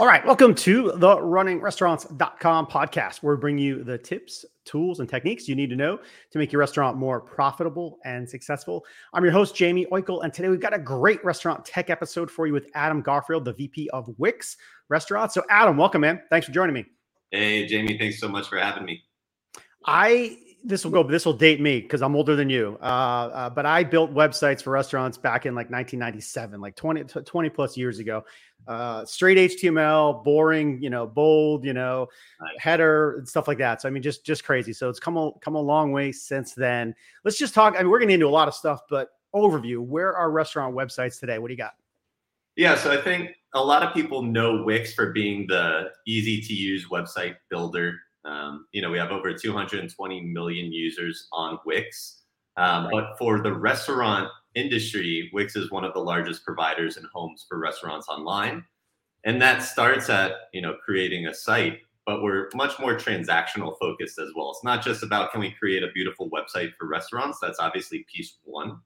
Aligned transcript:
All 0.00 0.06
right, 0.06 0.24
welcome 0.24 0.54
to 0.54 0.92
the 0.92 1.16
runningrestaurants.com 1.18 2.68
podcast, 2.68 3.22
where 3.22 3.34
we 3.34 3.38
bring 3.38 3.58
you 3.58 3.84
the 3.84 3.98
tips, 3.98 4.46
tools, 4.64 4.98
and 4.98 5.06
techniques 5.06 5.46
you 5.46 5.54
need 5.54 5.68
to 5.68 5.76
know 5.76 5.98
to 6.30 6.38
make 6.38 6.50
your 6.50 6.60
restaurant 6.60 6.96
more 6.96 7.20
profitable 7.20 7.98
and 8.06 8.26
successful. 8.26 8.82
I'm 9.12 9.22
your 9.24 9.32
host, 9.34 9.54
Jamie 9.54 9.84
Oickle, 9.92 10.24
and 10.24 10.32
today 10.32 10.48
we've 10.48 10.58
got 10.58 10.72
a 10.72 10.78
great 10.78 11.22
restaurant 11.22 11.66
tech 11.66 11.90
episode 11.90 12.30
for 12.30 12.46
you 12.46 12.54
with 12.54 12.70
Adam 12.74 13.02
Garfield, 13.02 13.44
the 13.44 13.52
VP 13.52 13.90
of 13.90 14.08
Wix 14.16 14.56
Restaurants. 14.88 15.34
So, 15.34 15.44
Adam, 15.50 15.76
welcome, 15.76 16.00
man. 16.00 16.22
Thanks 16.30 16.46
for 16.46 16.52
joining 16.52 16.72
me. 16.72 16.86
Hey, 17.30 17.66
Jamie, 17.66 17.98
thanks 17.98 18.18
so 18.18 18.28
much 18.28 18.48
for 18.48 18.56
having 18.56 18.86
me. 18.86 19.02
I 19.84 20.38
this 20.62 20.84
will 20.84 20.90
go. 20.90 21.02
This 21.02 21.24
will 21.24 21.32
date 21.32 21.60
me 21.60 21.80
because 21.80 22.02
I'm 22.02 22.14
older 22.14 22.36
than 22.36 22.50
you. 22.50 22.78
Uh, 22.80 22.84
uh, 22.84 23.50
but 23.50 23.66
I 23.66 23.84
built 23.84 24.12
websites 24.12 24.62
for 24.62 24.70
restaurants 24.70 25.16
back 25.16 25.46
in 25.46 25.54
like 25.54 25.70
1997, 25.70 26.60
like 26.60 26.76
20, 26.76 27.04
20 27.04 27.48
plus 27.50 27.76
years 27.76 27.98
ago. 27.98 28.24
Uh, 28.68 29.04
straight 29.04 29.38
HTML, 29.38 30.22
boring, 30.22 30.82
you 30.82 30.90
know, 30.90 31.06
bold, 31.06 31.64
you 31.64 31.72
know, 31.72 32.08
header 32.58 33.18
and 33.18 33.28
stuff 33.28 33.48
like 33.48 33.58
that. 33.58 33.80
So 33.80 33.88
I 33.88 33.90
mean, 33.90 34.02
just 34.02 34.24
just 34.24 34.44
crazy. 34.44 34.72
So 34.72 34.88
it's 34.88 35.00
come 35.00 35.16
a, 35.16 35.32
come 35.40 35.54
a 35.54 35.60
long 35.60 35.92
way 35.92 36.12
since 36.12 36.52
then. 36.52 36.94
Let's 37.24 37.38
just 37.38 37.54
talk. 37.54 37.74
I 37.74 37.78
mean, 37.78 37.90
we're 37.90 38.00
getting 38.00 38.14
into 38.14 38.26
a 38.26 38.28
lot 38.28 38.48
of 38.48 38.54
stuff, 38.54 38.82
but 38.90 39.08
overview. 39.34 39.78
Where 39.78 40.14
are 40.14 40.30
restaurant 40.30 40.74
websites 40.74 41.18
today? 41.18 41.38
What 41.38 41.48
do 41.48 41.54
you 41.54 41.58
got? 41.58 41.72
Yeah, 42.56 42.74
so 42.74 42.90
I 42.90 43.00
think 43.00 43.30
a 43.54 43.64
lot 43.64 43.82
of 43.82 43.94
people 43.94 44.22
know 44.22 44.62
Wix 44.62 44.92
for 44.92 45.12
being 45.12 45.46
the 45.46 45.90
easy 46.06 46.40
to 46.42 46.52
use 46.52 46.88
website 46.88 47.36
builder 47.48 47.94
um, 48.24 48.66
you 48.72 48.82
know, 48.82 48.90
we 48.90 48.98
have 48.98 49.10
over 49.10 49.32
220 49.32 50.20
million 50.20 50.72
users 50.72 51.28
on 51.32 51.58
Wix. 51.64 52.22
Um, 52.56 52.84
right. 52.84 52.92
But 52.92 53.18
for 53.18 53.40
the 53.40 53.52
restaurant 53.52 54.30
industry, 54.54 55.30
Wix 55.32 55.56
is 55.56 55.70
one 55.70 55.84
of 55.84 55.94
the 55.94 56.00
largest 56.00 56.44
providers 56.44 56.96
and 56.96 57.06
homes 57.12 57.46
for 57.48 57.58
restaurants 57.58 58.08
online. 58.08 58.64
And 59.24 59.40
that 59.42 59.62
starts 59.62 60.08
at, 60.08 60.32
you 60.52 60.62
know, 60.62 60.76
creating 60.84 61.26
a 61.26 61.34
site, 61.34 61.80
but 62.06 62.22
we're 62.22 62.48
much 62.54 62.78
more 62.78 62.94
transactional 62.96 63.78
focused 63.78 64.18
as 64.18 64.30
well. 64.34 64.50
It's 64.50 64.64
not 64.64 64.82
just 64.82 65.02
about 65.02 65.32
can 65.32 65.40
we 65.40 65.52
create 65.52 65.82
a 65.82 65.92
beautiful 65.94 66.30
website 66.30 66.74
for 66.78 66.86
restaurants? 66.86 67.38
That's 67.40 67.60
obviously 67.60 68.06
piece 68.12 68.38
one. 68.44 68.80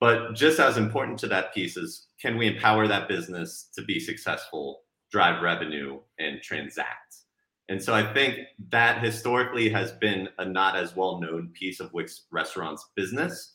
But 0.00 0.34
just 0.34 0.58
as 0.58 0.78
important 0.78 1.18
to 1.20 1.28
that 1.28 1.54
piece 1.54 1.76
is 1.76 2.08
can 2.20 2.36
we 2.36 2.48
empower 2.48 2.88
that 2.88 3.08
business 3.08 3.68
to 3.74 3.82
be 3.82 4.00
successful, 4.00 4.82
drive 5.10 5.42
revenue, 5.42 6.00
and 6.18 6.40
transact? 6.42 7.21
And 7.68 7.82
so 7.82 7.94
I 7.94 8.12
think 8.12 8.38
that 8.70 9.02
historically 9.02 9.68
has 9.70 9.92
been 9.92 10.28
a 10.38 10.44
not 10.44 10.76
as 10.76 10.96
well 10.96 11.20
known 11.20 11.50
piece 11.54 11.80
of 11.80 11.92
Wix 11.92 12.22
restaurants 12.30 12.86
business. 12.96 13.54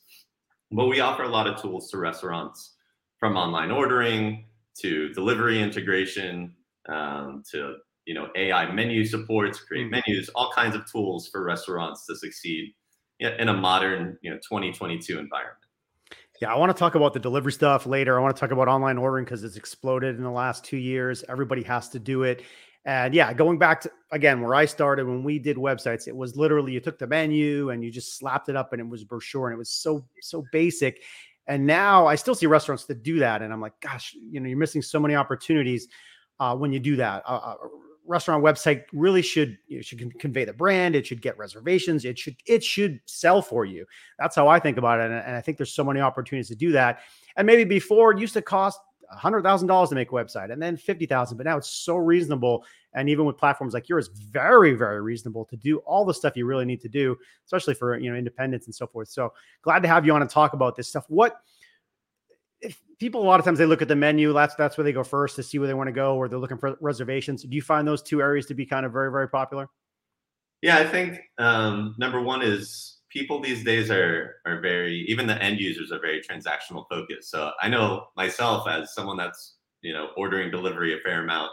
But 0.70 0.86
we 0.86 1.00
offer 1.00 1.22
a 1.22 1.28
lot 1.28 1.46
of 1.46 1.60
tools 1.60 1.90
to 1.90 1.98
restaurants 1.98 2.74
from 3.18 3.36
online 3.36 3.70
ordering 3.70 4.44
to 4.80 5.08
delivery 5.10 5.60
integration 5.60 6.54
um, 6.88 7.42
to 7.50 7.76
you 8.06 8.14
know 8.14 8.28
AI 8.36 8.70
menu 8.72 9.04
supports, 9.04 9.60
create 9.60 9.90
mm-hmm. 9.90 10.00
menus, 10.06 10.28
all 10.30 10.50
kinds 10.54 10.74
of 10.74 10.90
tools 10.90 11.28
for 11.28 11.42
restaurants 11.44 12.06
to 12.06 12.16
succeed 12.16 12.74
in 13.20 13.48
a 13.48 13.54
modern 13.54 14.18
you 14.22 14.30
know 14.30 14.36
2022 14.36 15.18
environment. 15.18 15.56
Yeah, 16.40 16.52
I 16.52 16.56
want 16.56 16.74
to 16.74 16.78
talk 16.78 16.94
about 16.94 17.14
the 17.14 17.18
delivery 17.18 17.52
stuff 17.52 17.84
later. 17.84 18.18
I 18.18 18.22
want 18.22 18.34
to 18.36 18.40
talk 18.40 18.52
about 18.52 18.68
online 18.68 18.96
ordering 18.96 19.24
because 19.24 19.42
it's 19.42 19.56
exploded 19.56 20.16
in 20.16 20.22
the 20.22 20.30
last 20.30 20.64
two 20.64 20.76
years. 20.76 21.24
Everybody 21.28 21.64
has 21.64 21.88
to 21.90 21.98
do 21.98 22.22
it. 22.22 22.42
And 22.84 23.14
yeah, 23.14 23.32
going 23.32 23.58
back 23.58 23.82
to 23.82 23.90
again 24.12 24.40
where 24.40 24.54
I 24.54 24.64
started 24.64 25.06
when 25.06 25.22
we 25.22 25.38
did 25.38 25.56
websites, 25.56 26.08
it 26.08 26.16
was 26.16 26.36
literally 26.36 26.72
you 26.72 26.80
took 26.80 26.98
the 26.98 27.06
menu 27.06 27.70
and 27.70 27.84
you 27.84 27.90
just 27.90 28.18
slapped 28.18 28.48
it 28.48 28.56
up 28.56 28.72
and 28.72 28.80
it 28.80 28.88
was 28.88 29.04
brochure 29.04 29.48
and 29.48 29.54
it 29.54 29.58
was 29.58 29.70
so 29.70 30.04
so 30.20 30.44
basic. 30.52 31.02
And 31.46 31.66
now 31.66 32.06
I 32.06 32.14
still 32.14 32.34
see 32.34 32.46
restaurants 32.46 32.84
that 32.84 33.02
do 33.02 33.18
that, 33.20 33.40
and 33.40 33.52
I'm 33.52 33.60
like, 33.60 33.72
gosh, 33.80 34.14
you 34.14 34.38
know, 34.38 34.48
you're 34.48 34.58
missing 34.58 34.82
so 34.82 35.00
many 35.00 35.14
opportunities 35.14 35.88
uh, 36.40 36.54
when 36.54 36.72
you 36.72 36.78
do 36.78 36.96
that. 36.96 37.22
A, 37.26 37.32
a 37.32 37.56
restaurant 38.06 38.42
website 38.42 38.84
really 38.92 39.22
should 39.22 39.56
you 39.66 39.76
know, 39.76 39.82
should 39.82 40.18
convey 40.18 40.44
the 40.44 40.52
brand. 40.52 40.94
It 40.94 41.06
should 41.06 41.22
get 41.22 41.38
reservations. 41.38 42.04
It 42.04 42.18
should 42.18 42.36
it 42.46 42.64
should 42.64 43.00
sell 43.06 43.42
for 43.42 43.64
you. 43.64 43.86
That's 44.18 44.36
how 44.36 44.48
I 44.48 44.58
think 44.58 44.78
about 44.78 45.00
it, 45.00 45.06
and, 45.06 45.14
and 45.14 45.36
I 45.36 45.40
think 45.40 45.58
there's 45.58 45.72
so 45.72 45.84
many 45.84 46.00
opportunities 46.00 46.48
to 46.48 46.56
do 46.56 46.72
that. 46.72 47.00
And 47.36 47.46
maybe 47.46 47.64
before 47.64 48.12
it 48.12 48.18
used 48.18 48.34
to 48.34 48.42
cost 48.42 48.80
hundred 49.10 49.42
thousand 49.42 49.68
dollars 49.68 49.88
to 49.90 49.94
make 49.94 50.10
a 50.10 50.14
website, 50.14 50.52
and 50.52 50.60
then 50.60 50.76
fifty 50.76 51.06
thousand. 51.06 51.36
But 51.36 51.46
now 51.46 51.56
it's 51.56 51.70
so 51.70 51.96
reasonable, 51.96 52.64
and 52.94 53.08
even 53.08 53.24
with 53.24 53.36
platforms 53.36 53.74
like 53.74 53.88
yours, 53.88 54.08
very 54.08 54.74
very 54.74 55.00
reasonable 55.00 55.44
to 55.46 55.56
do 55.56 55.78
all 55.78 56.04
the 56.04 56.14
stuff 56.14 56.36
you 56.36 56.46
really 56.46 56.64
need 56.64 56.80
to 56.82 56.88
do, 56.88 57.16
especially 57.44 57.74
for 57.74 57.98
you 57.98 58.10
know 58.10 58.16
independence 58.16 58.66
and 58.66 58.74
so 58.74 58.86
forth. 58.86 59.08
So 59.08 59.32
glad 59.62 59.82
to 59.82 59.88
have 59.88 60.04
you 60.06 60.12
on 60.12 60.22
and 60.22 60.30
talk 60.30 60.52
about 60.52 60.76
this 60.76 60.88
stuff. 60.88 61.04
What 61.08 61.40
if 62.60 62.80
people 62.98 63.22
a 63.22 63.24
lot 63.24 63.38
of 63.40 63.44
times 63.44 63.58
they 63.58 63.66
look 63.66 63.82
at 63.82 63.88
the 63.88 63.96
menu, 63.96 64.32
that's 64.32 64.54
that's 64.54 64.76
where 64.76 64.84
they 64.84 64.92
go 64.92 65.04
first 65.04 65.36
to 65.36 65.42
see 65.42 65.58
where 65.58 65.68
they 65.68 65.74
want 65.74 65.88
to 65.88 65.92
go, 65.92 66.16
or 66.16 66.28
they're 66.28 66.38
looking 66.38 66.58
for 66.58 66.76
reservations. 66.80 67.42
Do 67.42 67.54
you 67.54 67.62
find 67.62 67.86
those 67.86 68.02
two 68.02 68.20
areas 68.20 68.46
to 68.46 68.54
be 68.54 68.66
kind 68.66 68.84
of 68.84 68.92
very 68.92 69.10
very 69.10 69.28
popular? 69.28 69.68
Yeah, 70.60 70.78
I 70.78 70.88
think 70.88 71.20
um, 71.38 71.94
number 71.98 72.20
one 72.20 72.42
is 72.42 72.97
people 73.10 73.40
these 73.40 73.64
days 73.64 73.90
are 73.90 74.36
are 74.46 74.60
very 74.60 75.04
even 75.08 75.26
the 75.26 75.42
end 75.42 75.58
users 75.60 75.92
are 75.92 76.00
very 76.00 76.20
transactional 76.20 76.84
focused. 76.88 77.30
So 77.30 77.52
I 77.60 77.68
know 77.68 78.08
myself 78.16 78.68
as 78.68 78.94
someone 78.94 79.16
that's 79.16 79.56
you 79.82 79.92
know 79.92 80.08
ordering 80.16 80.50
delivery 80.50 80.94
a 80.94 81.00
fair 81.00 81.22
amount. 81.22 81.50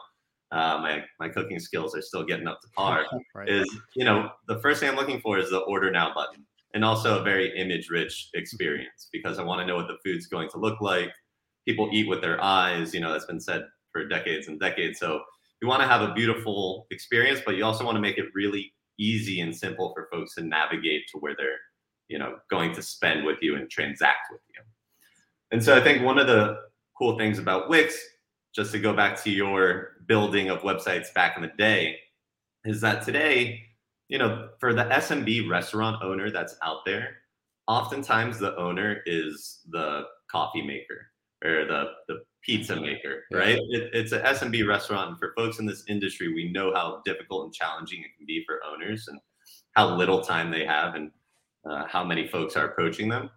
Uh, 0.51 0.79
my 0.81 1.03
my 1.19 1.29
cooking 1.29 1.59
skills 1.59 1.95
are 1.95 2.01
still 2.01 2.23
getting 2.23 2.47
up 2.47 2.61
to 2.61 2.67
par. 2.69 3.05
right. 3.35 3.49
Is 3.49 3.69
you 3.95 4.05
know 4.05 4.29
the 4.47 4.59
first 4.59 4.79
thing 4.79 4.89
I'm 4.89 4.95
looking 4.95 5.21
for 5.21 5.38
is 5.38 5.49
the 5.49 5.59
order 5.59 5.91
now 5.91 6.13
button, 6.13 6.45
and 6.73 6.83
also 6.83 7.19
a 7.19 7.23
very 7.23 7.57
image 7.57 7.89
rich 7.89 8.29
experience 8.33 9.09
because 9.11 9.39
I 9.39 9.44
want 9.44 9.61
to 9.61 9.67
know 9.67 9.75
what 9.75 9.88
the 9.88 9.97
food's 10.03 10.27
going 10.27 10.49
to 10.49 10.57
look 10.57 10.81
like. 10.81 11.11
People 11.65 11.89
eat 11.91 12.07
with 12.07 12.21
their 12.21 12.41
eyes. 12.44 12.94
You 12.94 12.99
know 12.99 13.11
that's 13.11 13.25
been 13.25 13.39
said 13.39 13.65
for 13.91 14.07
decades 14.07 14.47
and 14.47 14.59
decades. 14.59 14.99
So 14.99 15.21
you 15.61 15.67
want 15.67 15.81
to 15.81 15.88
have 15.88 16.01
a 16.01 16.13
beautiful 16.13 16.85
experience, 16.91 17.41
but 17.45 17.55
you 17.55 17.63
also 17.63 17.85
want 17.85 17.95
to 17.95 18.01
make 18.01 18.17
it 18.17 18.25
really 18.35 18.75
easy 18.97 19.41
and 19.41 19.56
simple 19.56 19.94
for 19.94 20.07
folks 20.11 20.35
to 20.35 20.44
navigate 20.44 21.03
to 21.11 21.17
where 21.19 21.35
they're 21.38 21.59
you 22.07 22.19
know 22.19 22.38
going 22.50 22.73
to 22.73 22.81
spend 22.81 23.25
with 23.25 23.38
you 23.41 23.56
and 23.56 23.69
transact 23.69 24.28
with 24.31 24.41
you. 24.53 24.61
And 25.51 25.63
so 25.63 25.75
i 25.75 25.81
think 25.81 26.03
one 26.03 26.17
of 26.17 26.28
the 26.28 26.57
cool 26.97 27.17
things 27.17 27.39
about 27.39 27.69
wix 27.69 27.97
just 28.53 28.72
to 28.72 28.79
go 28.79 28.94
back 28.94 29.22
to 29.23 29.29
your 29.29 29.97
building 30.07 30.50
of 30.50 30.59
websites 30.61 31.13
back 31.13 31.35
in 31.35 31.41
the 31.41 31.51
day 31.57 31.97
is 32.63 32.81
that 32.81 33.03
today 33.03 33.61
you 34.07 34.17
know 34.17 34.50
for 34.59 34.73
the 34.73 34.83
smb 34.85 35.50
restaurant 35.50 36.01
owner 36.03 36.31
that's 36.31 36.56
out 36.63 36.79
there 36.85 37.17
oftentimes 37.67 38.39
the 38.39 38.56
owner 38.57 39.01
is 39.06 39.62
the 39.69 40.03
coffee 40.29 40.62
maker 40.62 41.07
or 41.45 41.66
the 41.66 41.85
the 42.07 42.22
pizza 42.45 42.75
maker, 42.75 43.23
right? 43.31 43.57
It, 43.69 43.89
it's 43.94 44.11
an 44.11 44.22
SMB 44.22 44.67
restaurant. 44.67 45.09
And 45.09 45.19
for 45.19 45.33
folks 45.35 45.59
in 45.59 45.66
this 45.66 45.83
industry, 45.88 46.33
we 46.33 46.51
know 46.51 46.73
how 46.73 47.01
difficult 47.03 47.45
and 47.45 47.53
challenging 47.53 48.00
it 48.01 48.16
can 48.17 48.25
be 48.25 48.44
for 48.45 48.59
owners 48.63 49.07
and 49.07 49.19
how 49.72 49.95
little 49.95 50.22
time 50.22 50.51
they 50.51 50.66
have 50.66 50.95
and 50.95 51.11
uh, 51.69 51.85
how 51.88 52.03
many 52.03 52.28
folks 52.28 52.56
are 52.56 52.67
approaching 52.67 53.09
them. 53.09 53.29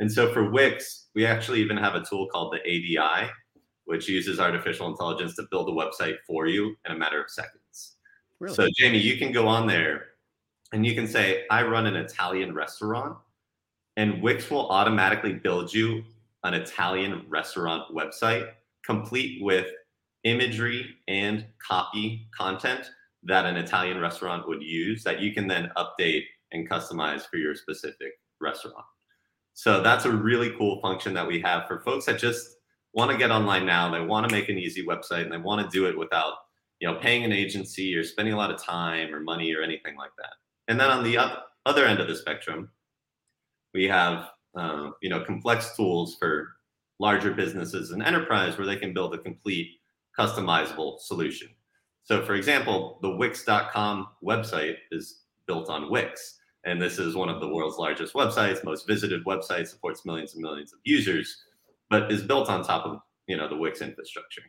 And 0.00 0.10
so 0.10 0.32
for 0.32 0.50
Wix, 0.50 1.08
we 1.14 1.24
actually 1.26 1.60
even 1.60 1.76
have 1.76 1.94
a 1.94 2.04
tool 2.04 2.28
called 2.28 2.52
the 2.52 2.60
ADI, 2.60 3.30
which 3.84 4.08
uses 4.08 4.38
artificial 4.38 4.88
intelligence 4.88 5.34
to 5.36 5.44
build 5.50 5.68
a 5.68 5.72
website 5.72 6.16
for 6.26 6.46
you 6.46 6.76
in 6.84 6.92
a 6.92 6.98
matter 6.98 7.22
of 7.22 7.30
seconds. 7.30 7.96
Really? 8.40 8.54
So, 8.54 8.68
Jamie, 8.76 8.98
you 8.98 9.16
can 9.18 9.32
go 9.32 9.48
on 9.48 9.66
there 9.66 10.06
and 10.72 10.84
you 10.84 10.94
can 10.94 11.08
say, 11.08 11.44
I 11.50 11.62
run 11.62 11.86
an 11.86 11.96
Italian 11.96 12.54
restaurant, 12.54 13.16
and 13.96 14.22
Wix 14.22 14.50
will 14.50 14.68
automatically 14.68 15.32
build 15.32 15.72
you 15.72 16.04
an 16.44 16.54
Italian 16.54 17.24
restaurant 17.28 17.84
website, 17.94 18.48
complete 18.84 19.42
with 19.42 19.66
imagery 20.24 20.86
and 21.08 21.46
copy 21.66 22.28
content 22.36 22.90
that 23.24 23.46
an 23.46 23.56
Italian 23.56 24.00
restaurant 24.00 24.46
would 24.48 24.62
use 24.62 25.02
that 25.04 25.20
you 25.20 25.32
can 25.32 25.46
then 25.46 25.70
update 25.76 26.24
and 26.52 26.68
customize 26.68 27.22
for 27.28 27.36
your 27.36 27.54
specific 27.54 28.12
restaurant. 28.40 28.84
So 29.54 29.82
that's 29.82 30.04
a 30.04 30.10
really 30.10 30.54
cool 30.56 30.80
function 30.80 31.14
that 31.14 31.26
we 31.26 31.40
have 31.40 31.66
for 31.66 31.80
folks 31.80 32.06
that 32.06 32.18
just 32.18 32.46
want 32.94 33.10
to 33.10 33.16
get 33.16 33.30
online 33.30 33.66
now. 33.66 33.90
They 33.90 34.00
want 34.00 34.28
to 34.28 34.34
make 34.34 34.48
an 34.48 34.58
easy 34.58 34.86
website 34.86 35.22
and 35.22 35.32
they 35.32 35.38
want 35.38 35.68
to 35.68 35.76
do 35.76 35.86
it 35.86 35.98
without, 35.98 36.34
you 36.80 36.88
know, 36.88 36.98
paying 37.00 37.24
an 37.24 37.32
agency 37.32 37.94
or 37.96 38.04
spending 38.04 38.34
a 38.34 38.36
lot 38.36 38.52
of 38.52 38.62
time 38.62 39.12
or 39.12 39.20
money 39.20 39.52
or 39.54 39.62
anything 39.62 39.96
like 39.96 40.12
that. 40.18 40.34
And 40.68 40.78
then 40.78 40.90
on 40.90 41.02
the 41.02 41.18
other 41.66 41.86
end 41.86 42.00
of 42.00 42.08
the 42.08 42.14
spectrum, 42.14 42.70
we 43.74 43.84
have 43.84 44.30
uh, 44.58 44.90
you 45.02 45.08
know, 45.08 45.24
complex 45.24 45.76
tools 45.76 46.16
for 46.18 46.56
larger 46.98 47.32
businesses 47.32 47.92
and 47.92 48.02
enterprise 48.02 48.58
where 48.58 48.66
they 48.66 48.76
can 48.76 48.92
build 48.92 49.14
a 49.14 49.18
complete 49.18 49.70
customizable 50.18 50.98
solution. 51.00 51.48
So, 52.02 52.24
for 52.24 52.34
example, 52.34 52.98
the 53.02 53.10
Wix.com 53.10 54.08
website 54.24 54.76
is 54.90 55.22
built 55.46 55.68
on 55.68 55.90
Wix. 55.90 56.38
And 56.64 56.82
this 56.82 56.98
is 56.98 57.14
one 57.14 57.28
of 57.28 57.40
the 57.40 57.48
world's 57.48 57.78
largest 57.78 58.14
websites, 58.14 58.64
most 58.64 58.86
visited 58.86 59.24
website, 59.24 59.68
supports 59.68 60.04
millions 60.04 60.34
and 60.34 60.42
millions 60.42 60.72
of 60.72 60.80
users, 60.84 61.44
but 61.88 62.10
is 62.10 62.22
built 62.22 62.48
on 62.48 62.64
top 62.64 62.84
of 62.84 63.00
you 63.26 63.36
know 63.36 63.48
the 63.48 63.56
Wix 63.56 63.80
infrastructure. 63.80 64.42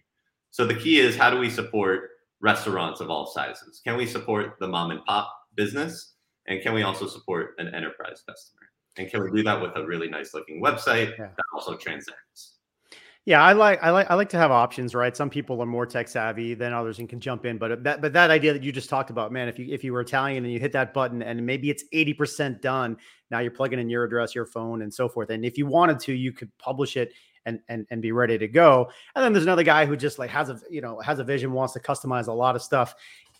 So 0.51 0.65
the 0.65 0.73
key 0.73 0.99
is 0.99 1.15
how 1.15 1.29
do 1.29 1.37
we 1.37 1.49
support 1.49 2.09
restaurants 2.41 2.99
of 2.99 3.09
all 3.09 3.27
sizes? 3.27 3.81
Can 3.85 3.95
we 3.95 4.05
support 4.05 4.55
the 4.59 4.67
mom 4.67 4.91
and 4.91 5.03
pop 5.05 5.31
business? 5.55 6.13
And 6.47 6.61
can 6.61 6.73
we 6.73 6.81
also 6.81 7.05
support 7.05 7.53
an 7.59 7.67
enterprise 7.75 8.23
customer? 8.27 8.68
And 8.99 9.09
can 9.09 9.23
we 9.23 9.31
do 9.31 9.43
that 9.43 9.61
with 9.61 9.71
a 9.75 9.85
really 9.85 10.09
nice 10.09 10.33
looking 10.33 10.61
website 10.61 11.17
yeah. 11.17 11.29
that 11.35 11.45
also 11.53 11.75
transacts? 11.77 12.55
Yeah, 13.25 13.41
I 13.41 13.53
like 13.53 13.81
I 13.81 13.91
like 13.91 14.09
I 14.09 14.15
like 14.15 14.29
to 14.29 14.37
have 14.37 14.51
options, 14.51 14.95
right? 14.95 15.15
Some 15.15 15.29
people 15.29 15.61
are 15.61 15.65
more 15.65 15.85
tech 15.85 16.07
savvy 16.07 16.53
than 16.53 16.73
others 16.73 16.99
and 16.99 17.07
can 17.07 17.19
jump 17.19 17.45
in, 17.45 17.57
but 17.57 17.83
that 17.83 18.01
but 18.01 18.11
that 18.13 18.29
idea 18.29 18.53
that 18.53 18.63
you 18.63 18.71
just 18.71 18.89
talked 18.89 19.09
about, 19.09 19.31
man, 19.31 19.47
if 19.47 19.57
you 19.57 19.67
if 19.69 19.83
you 19.83 19.93
were 19.93 20.01
Italian 20.01 20.43
and 20.43 20.51
you 20.51 20.59
hit 20.59 20.71
that 20.73 20.93
button 20.93 21.21
and 21.21 21.45
maybe 21.45 21.69
it's 21.69 21.83
80% 21.93 22.59
done, 22.59 22.97
now 23.29 23.39
you're 23.39 23.51
plugging 23.51 23.79
in 23.79 23.89
your 23.89 24.03
address, 24.03 24.33
your 24.33 24.45
phone 24.45 24.81
and 24.81 24.93
so 24.93 25.07
forth. 25.07 25.29
And 25.29 25.45
if 25.45 25.57
you 25.57 25.65
wanted 25.65 25.99
to, 26.01 26.13
you 26.13 26.33
could 26.33 26.49
publish 26.57 26.97
it 26.97 27.13
and 27.45 27.59
and 27.69 27.85
and 27.89 28.01
be 28.01 28.11
ready 28.11 28.37
to 28.37 28.47
go. 28.47 28.89
And 29.15 29.23
then 29.23 29.31
there's 29.31 29.45
another 29.45 29.63
guy 29.63 29.85
who 29.85 29.95
just 29.95 30.17
like 30.17 30.29
has 30.31 30.49
a, 30.49 30.59
you 30.69 30.81
know, 30.81 30.99
has 30.99 31.19
a 31.19 31.23
vision, 31.23 31.51
wants 31.53 31.73
to 31.73 31.79
customize 31.79 32.27
a 32.27 32.33
lot 32.33 32.55
of 32.55 32.61
stuff. 32.61 32.95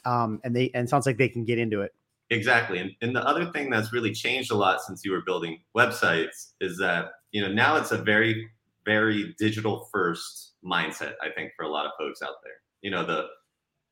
Um 0.06 0.40
and 0.44 0.56
they 0.56 0.72
and 0.74 0.88
sounds 0.88 1.06
like 1.06 1.18
they 1.18 1.30
can 1.30 1.46
get 1.46 1.58
into 1.58 1.82
it. 1.82 1.94
Exactly. 2.32 2.80
And, 2.80 2.92
and 3.02 3.16
the 3.16 3.26
other 3.28 3.52
thing 3.52 3.70
that's 3.70 3.92
really 3.92 4.14
changed 4.14 4.52
a 4.52 4.56
lot 4.56 4.82
since 4.82 5.04
you 5.04 5.12
were 5.12 5.22
building 5.22 5.62
websites 5.76 6.52
is 6.62 6.78
that, 6.78 7.12
you 7.32 7.42
know, 7.42 7.52
now 7.52 7.76
it's 7.76 7.92
a 7.92 7.98
very 7.98 8.50
very 8.90 9.36
digital 9.38 9.88
first 9.92 10.54
mindset, 10.66 11.14
I 11.22 11.30
think, 11.36 11.52
for 11.56 11.64
a 11.64 11.70
lot 11.70 11.86
of 11.86 11.92
folks 11.98 12.24
out 12.24 12.36
there. 12.44 12.54
You 12.82 12.90
know, 12.90 13.06
the 13.06 13.28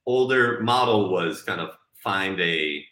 older 0.08 0.60
model 0.62 1.12
was 1.12 1.44
kind 1.44 1.62
of 1.62 1.78
find 2.04 2.40
a 2.42 2.84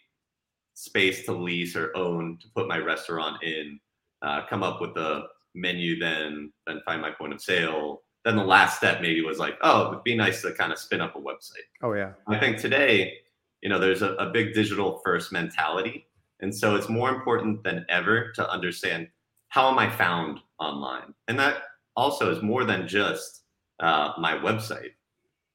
space 0.74 1.24
to 1.24 1.32
lease 1.32 1.74
or 1.74 1.96
own 1.96 2.38
to 2.42 2.48
put 2.54 2.68
my 2.68 2.78
restaurant 2.78 3.42
in, 3.42 3.80
uh, 4.22 4.42
come 4.48 4.62
up 4.62 4.80
with 4.80 4.94
the 4.94 5.22
menu, 5.54 5.98
then 5.98 6.52
then 6.66 6.80
find 6.84 7.02
my 7.02 7.10
point 7.10 7.32
of 7.32 7.40
sale. 7.40 8.02
Then 8.24 8.36
the 8.36 8.44
last 8.44 8.76
step 8.76 9.00
maybe 9.00 9.22
was 9.22 9.38
like, 9.38 9.54
oh, 9.62 9.90
it'd 9.90 10.04
be 10.04 10.16
nice 10.16 10.42
to 10.42 10.52
kind 10.52 10.72
of 10.72 10.78
spin 10.78 11.00
up 11.00 11.16
a 11.16 11.18
website. 11.18 11.66
Oh 11.82 11.92
yeah. 11.94 12.12
I 12.28 12.38
think 12.38 12.58
today, 12.58 13.14
you 13.62 13.68
know, 13.68 13.78
there's 13.78 14.02
a, 14.02 14.14
a 14.14 14.30
big 14.30 14.54
digital 14.54 15.00
first 15.04 15.32
mentality. 15.32 16.06
And 16.40 16.54
so 16.54 16.74
it's 16.74 16.88
more 16.88 17.10
important 17.10 17.62
than 17.64 17.86
ever 17.88 18.32
to 18.32 18.50
understand 18.50 19.08
how 19.48 19.70
am 19.70 19.78
I 19.78 19.90
found 19.90 20.40
online? 20.58 21.14
And 21.28 21.38
that 21.38 21.62
also 21.96 22.30
is 22.30 22.42
more 22.42 22.64
than 22.64 22.86
just 22.86 23.42
uh, 23.80 24.12
my 24.18 24.34
website, 24.34 24.90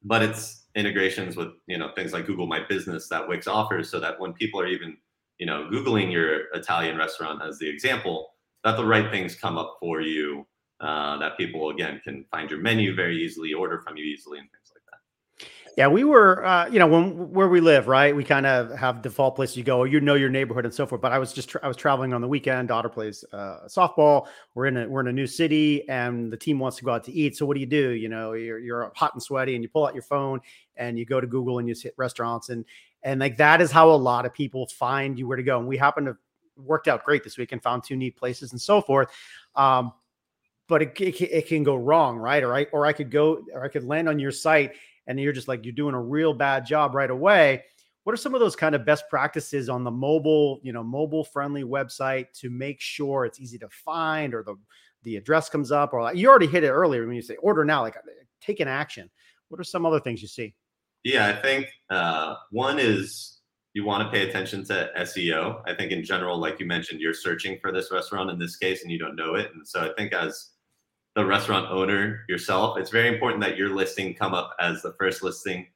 but 0.02 0.22
it's 0.22 0.66
integrations 0.74 1.36
with 1.36 1.48
you 1.66 1.78
know 1.78 1.90
things 1.94 2.12
like 2.12 2.26
Google 2.26 2.46
My 2.46 2.60
Business 2.68 3.08
that 3.08 3.28
Wix 3.28 3.46
offers, 3.46 3.90
so 3.90 4.00
that 4.00 4.18
when 4.18 4.32
people 4.32 4.60
are 4.60 4.66
even 4.66 4.96
you 5.38 5.46
know 5.46 5.68
googling 5.70 6.12
your 6.12 6.52
Italian 6.54 6.96
restaurant 6.96 7.42
as 7.42 7.58
the 7.58 7.68
example, 7.68 8.30
that 8.64 8.76
the 8.76 8.84
right 8.84 9.10
things 9.10 9.34
come 9.34 9.58
up 9.58 9.76
for 9.80 10.00
you. 10.00 10.46
Uh, 10.80 11.16
that 11.18 11.38
people 11.38 11.70
again 11.70 12.00
can 12.02 12.24
find 12.32 12.50
your 12.50 12.58
menu 12.58 12.92
very 12.92 13.16
easily, 13.16 13.52
order 13.52 13.80
from 13.86 13.96
you 13.96 14.02
easily, 14.04 14.40
and 14.40 14.50
things 14.50 14.61
yeah, 15.76 15.86
we 15.86 16.04
were, 16.04 16.44
uh, 16.44 16.68
you 16.68 16.78
know, 16.78 16.86
when 16.86 17.32
where 17.32 17.48
we 17.48 17.60
live, 17.60 17.88
right? 17.88 18.14
We 18.14 18.24
kind 18.24 18.44
of 18.44 18.70
have 18.72 19.00
default 19.00 19.36
places 19.36 19.56
you 19.56 19.64
go, 19.64 19.84
you 19.84 20.00
know 20.00 20.14
your 20.14 20.28
neighborhood 20.28 20.66
and 20.66 20.74
so 20.74 20.86
forth. 20.86 21.00
But 21.00 21.12
I 21.12 21.18
was 21.18 21.32
just 21.32 21.48
tra- 21.48 21.60
I 21.62 21.68
was 21.68 21.78
traveling 21.78 22.12
on 22.12 22.20
the 22.20 22.28
weekend. 22.28 22.68
Daughter 22.68 22.90
plays 22.90 23.24
uh, 23.32 23.60
softball. 23.68 24.26
We're 24.54 24.66
in 24.66 24.76
a 24.76 24.88
we're 24.88 25.00
in 25.00 25.08
a 25.08 25.12
new 25.12 25.26
city, 25.26 25.88
and 25.88 26.30
the 26.30 26.36
team 26.36 26.58
wants 26.58 26.76
to 26.78 26.84
go 26.84 26.92
out 26.92 27.04
to 27.04 27.12
eat. 27.12 27.36
So 27.36 27.46
what 27.46 27.54
do 27.54 27.60
you 27.60 27.66
do? 27.66 27.90
You 27.90 28.10
know, 28.10 28.32
you're 28.34 28.58
you're 28.58 28.92
hot 28.94 29.14
and 29.14 29.22
sweaty, 29.22 29.54
and 29.54 29.62
you 29.62 29.68
pull 29.68 29.86
out 29.86 29.94
your 29.94 30.02
phone 30.02 30.40
and 30.76 30.98
you 30.98 31.04
go 31.04 31.20
to 31.20 31.26
Google 31.26 31.58
and 31.58 31.66
you 31.66 31.74
hit 31.80 31.94
restaurants, 31.96 32.50
and 32.50 32.66
and 33.02 33.20
like 33.20 33.38
that 33.38 33.62
is 33.62 33.70
how 33.70 33.90
a 33.90 33.96
lot 33.96 34.26
of 34.26 34.34
people 34.34 34.66
find 34.66 35.18
you 35.18 35.26
where 35.26 35.36
to 35.38 35.42
go. 35.42 35.58
And 35.58 35.66
we 35.66 35.78
happen 35.78 36.04
to 36.04 36.16
worked 36.56 36.86
out 36.86 37.04
great 37.04 37.24
this 37.24 37.38
week 37.38 37.52
and 37.52 37.62
found 37.62 37.82
two 37.82 37.96
neat 37.96 38.16
places 38.16 38.52
and 38.52 38.60
so 38.60 38.80
forth. 38.82 39.08
Um, 39.56 39.92
but 40.68 40.82
it, 40.82 41.00
it, 41.00 41.20
it 41.20 41.48
can 41.48 41.64
go 41.64 41.76
wrong, 41.76 42.16
right? 42.16 42.42
Or 42.42 42.54
I 42.54 42.64
or 42.72 42.86
I 42.86 42.92
could 42.92 43.10
go 43.10 43.44
or 43.52 43.64
I 43.64 43.68
could 43.68 43.84
land 43.84 44.08
on 44.08 44.18
your 44.18 44.32
site 44.32 44.72
and 45.06 45.18
you're 45.18 45.32
just 45.32 45.48
like 45.48 45.64
you're 45.64 45.72
doing 45.72 45.94
a 45.94 46.00
real 46.00 46.32
bad 46.32 46.64
job 46.64 46.94
right 46.94 47.10
away 47.10 47.62
what 48.04 48.12
are 48.12 48.16
some 48.18 48.34
of 48.34 48.40
those 48.40 48.56
kind 48.56 48.74
of 48.74 48.84
best 48.84 49.04
practices 49.08 49.68
on 49.68 49.84
the 49.84 49.90
mobile 49.90 50.60
you 50.62 50.72
know 50.72 50.82
mobile 50.82 51.24
friendly 51.24 51.62
website 51.62 52.26
to 52.32 52.50
make 52.50 52.80
sure 52.80 53.24
it's 53.24 53.40
easy 53.40 53.58
to 53.58 53.68
find 53.70 54.34
or 54.34 54.42
the 54.42 54.56
the 55.04 55.16
address 55.16 55.48
comes 55.48 55.72
up 55.72 55.92
or 55.92 56.02
like, 56.02 56.16
you 56.16 56.28
already 56.28 56.46
hit 56.46 56.64
it 56.64 56.70
earlier 56.70 57.06
when 57.06 57.16
you 57.16 57.22
say 57.22 57.36
order 57.36 57.64
now 57.64 57.82
like 57.82 57.96
take 58.40 58.60
an 58.60 58.68
action. 58.68 59.10
What 59.48 59.60
are 59.60 59.64
some 59.64 59.86
other 59.86 60.00
things 60.00 60.22
you 60.22 60.28
see? 60.28 60.54
Yeah 61.04 61.26
i 61.26 61.42
think 61.42 61.66
uh, 61.90 62.36
one 62.50 62.78
is 62.78 63.40
you 63.74 63.84
want 63.84 64.04
to 64.04 64.10
pay 64.10 64.28
attention 64.28 64.64
to 64.66 64.90
seo 64.98 65.60
i 65.66 65.74
think 65.74 65.90
in 65.90 66.04
general 66.04 66.38
like 66.38 66.60
you 66.60 66.66
mentioned 66.66 67.00
you're 67.00 67.14
searching 67.14 67.58
for 67.60 67.72
this 67.72 67.90
restaurant 67.90 68.30
in 68.30 68.38
this 68.38 68.56
case 68.56 68.82
and 68.82 68.92
you 68.92 68.98
don't 68.98 69.16
know 69.16 69.34
it 69.34 69.50
and 69.52 69.66
so 69.66 69.80
i 69.80 69.90
think 69.96 70.12
as 70.12 70.50
the 71.14 71.24
restaurant 71.24 71.70
owner 71.70 72.24
yourself, 72.28 72.78
it's 72.78 72.90
very 72.90 73.08
important 73.08 73.42
that 73.42 73.56
your 73.56 73.70
listing 73.70 74.14
come 74.14 74.34
up 74.34 74.54
as 74.60 74.82
the 74.82 74.94
first 74.98 75.22
listing, 75.22 75.66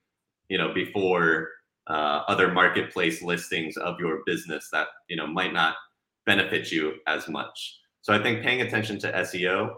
you 0.48 0.56
know, 0.56 0.72
before 0.72 1.50
uh, 1.88 2.22
other 2.26 2.52
marketplace 2.52 3.22
listings 3.22 3.76
of 3.76 4.00
your 4.00 4.22
business 4.26 4.68
that 4.72 4.88
you 5.08 5.16
know 5.16 5.26
might 5.26 5.52
not 5.52 5.76
benefit 6.24 6.72
you 6.72 6.94
as 7.06 7.28
much. 7.28 7.78
So 8.02 8.12
I 8.12 8.22
think 8.22 8.42
paying 8.42 8.62
attention 8.62 8.98
to 9.00 9.12
SEO 9.12 9.76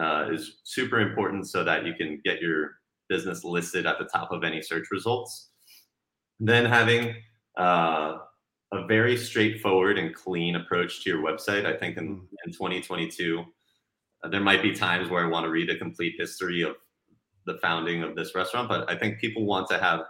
uh, 0.00 0.28
is 0.32 0.60
super 0.64 1.00
important 1.00 1.48
so 1.48 1.64
that 1.64 1.84
you 1.84 1.94
can 1.94 2.20
get 2.24 2.40
your 2.40 2.72
business 3.08 3.44
listed 3.44 3.86
at 3.86 3.98
the 3.98 4.04
top 4.06 4.30
of 4.32 4.44
any 4.44 4.62
search 4.62 4.86
results. 4.90 5.50
Then 6.38 6.64
having 6.64 7.16
uh, 7.58 8.18
a 8.72 8.86
very 8.86 9.16
straightforward 9.16 9.98
and 9.98 10.14
clean 10.14 10.56
approach 10.56 11.02
to 11.02 11.10
your 11.10 11.22
website. 11.22 11.66
I 11.66 11.76
think 11.76 11.96
in, 11.96 12.22
in 12.46 12.52
2022 12.52 13.40
uh, 13.40 13.44
there 14.28 14.40
might 14.40 14.62
be 14.62 14.74
times 14.74 15.08
where 15.08 15.24
I 15.24 15.28
want 15.28 15.44
to 15.44 15.50
read 15.50 15.70
a 15.70 15.78
complete 15.78 16.14
history 16.18 16.62
of 16.62 16.76
the 17.46 17.58
founding 17.58 18.02
of 18.02 18.14
this 18.14 18.34
restaurant, 18.34 18.68
but 18.68 18.90
I 18.90 18.96
think 18.96 19.18
people 19.18 19.46
want 19.46 19.68
to 19.68 19.78
have 19.78 20.00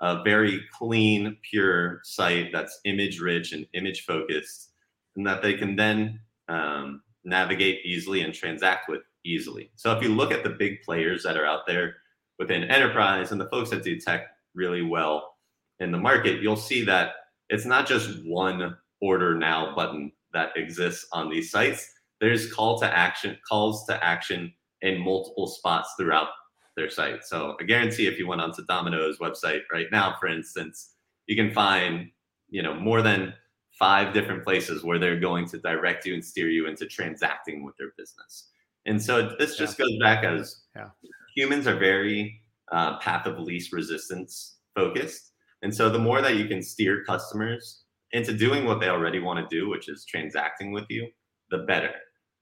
a 0.00 0.22
very 0.22 0.62
clean, 0.72 1.36
pure 1.42 2.00
site 2.04 2.50
that's 2.52 2.80
image 2.84 3.20
rich 3.20 3.52
and 3.52 3.66
image 3.74 4.04
focused, 4.04 4.70
and 5.16 5.26
that 5.26 5.42
they 5.42 5.54
can 5.54 5.76
then 5.76 6.20
um, 6.48 7.02
navigate 7.24 7.84
easily 7.84 8.22
and 8.22 8.32
transact 8.32 8.88
with 8.88 9.02
easily. 9.24 9.70
So 9.76 9.92
if 9.94 10.02
you 10.02 10.08
look 10.08 10.32
at 10.32 10.42
the 10.42 10.50
big 10.50 10.82
players 10.82 11.22
that 11.24 11.36
are 11.36 11.44
out 11.44 11.66
there 11.66 11.96
within 12.38 12.64
enterprise 12.64 13.30
and 13.30 13.40
the 13.40 13.48
folks 13.50 13.70
that 13.70 13.84
do 13.84 14.00
tech 14.00 14.28
really 14.54 14.82
well 14.82 15.36
in 15.80 15.92
the 15.92 15.98
market, 15.98 16.40
you'll 16.40 16.56
see 16.56 16.82
that 16.86 17.12
it's 17.50 17.66
not 17.66 17.86
just 17.86 18.24
one 18.24 18.76
order 19.02 19.34
now 19.34 19.74
button 19.74 20.12
that 20.32 20.56
exists 20.56 21.06
on 21.12 21.28
these 21.28 21.50
sites 21.50 21.92
there's 22.20 22.52
call 22.52 22.78
to 22.80 22.86
action 22.86 23.36
calls 23.48 23.86
to 23.86 24.04
action 24.04 24.52
in 24.82 25.00
multiple 25.00 25.46
spots 25.46 25.94
throughout 25.98 26.28
their 26.76 26.90
site. 26.90 27.24
So 27.24 27.56
I 27.60 27.64
guarantee 27.64 28.06
if 28.06 28.18
you 28.18 28.26
went 28.26 28.40
onto 28.40 28.64
Domino's 28.66 29.18
website 29.18 29.62
right 29.72 29.86
now, 29.90 30.16
for 30.18 30.28
instance, 30.28 30.94
you 31.26 31.36
can 31.36 31.52
find 31.52 32.10
you 32.48 32.62
know 32.62 32.74
more 32.74 33.02
than 33.02 33.34
five 33.78 34.12
different 34.12 34.44
places 34.44 34.84
where 34.84 34.98
they're 34.98 35.18
going 35.18 35.46
to 35.48 35.58
direct 35.58 36.04
you 36.04 36.14
and 36.14 36.24
steer 36.24 36.50
you 36.50 36.66
into 36.66 36.86
transacting 36.86 37.64
with 37.64 37.74
their 37.78 37.92
business. 37.96 38.50
And 38.86 39.02
so 39.02 39.34
this 39.38 39.56
just 39.56 39.78
yeah. 39.78 39.86
goes 39.86 39.98
back 39.98 40.24
as 40.24 40.62
yeah. 40.76 40.88
humans 41.34 41.66
are 41.66 41.78
very 41.78 42.42
uh, 42.72 42.98
path 42.98 43.26
of 43.26 43.38
least 43.38 43.72
resistance 43.72 44.58
focused. 44.74 45.32
And 45.62 45.74
so 45.74 45.88
the 45.88 45.98
more 45.98 46.22
that 46.22 46.36
you 46.36 46.46
can 46.46 46.62
steer 46.62 47.04
customers 47.04 47.82
into 48.12 48.32
doing 48.32 48.64
what 48.64 48.80
they 48.80 48.88
already 48.88 49.20
want 49.20 49.38
to 49.38 49.56
do, 49.56 49.68
which 49.68 49.88
is 49.88 50.04
transacting 50.04 50.72
with 50.72 50.84
you, 50.88 51.08
the 51.50 51.58
better. 51.58 51.92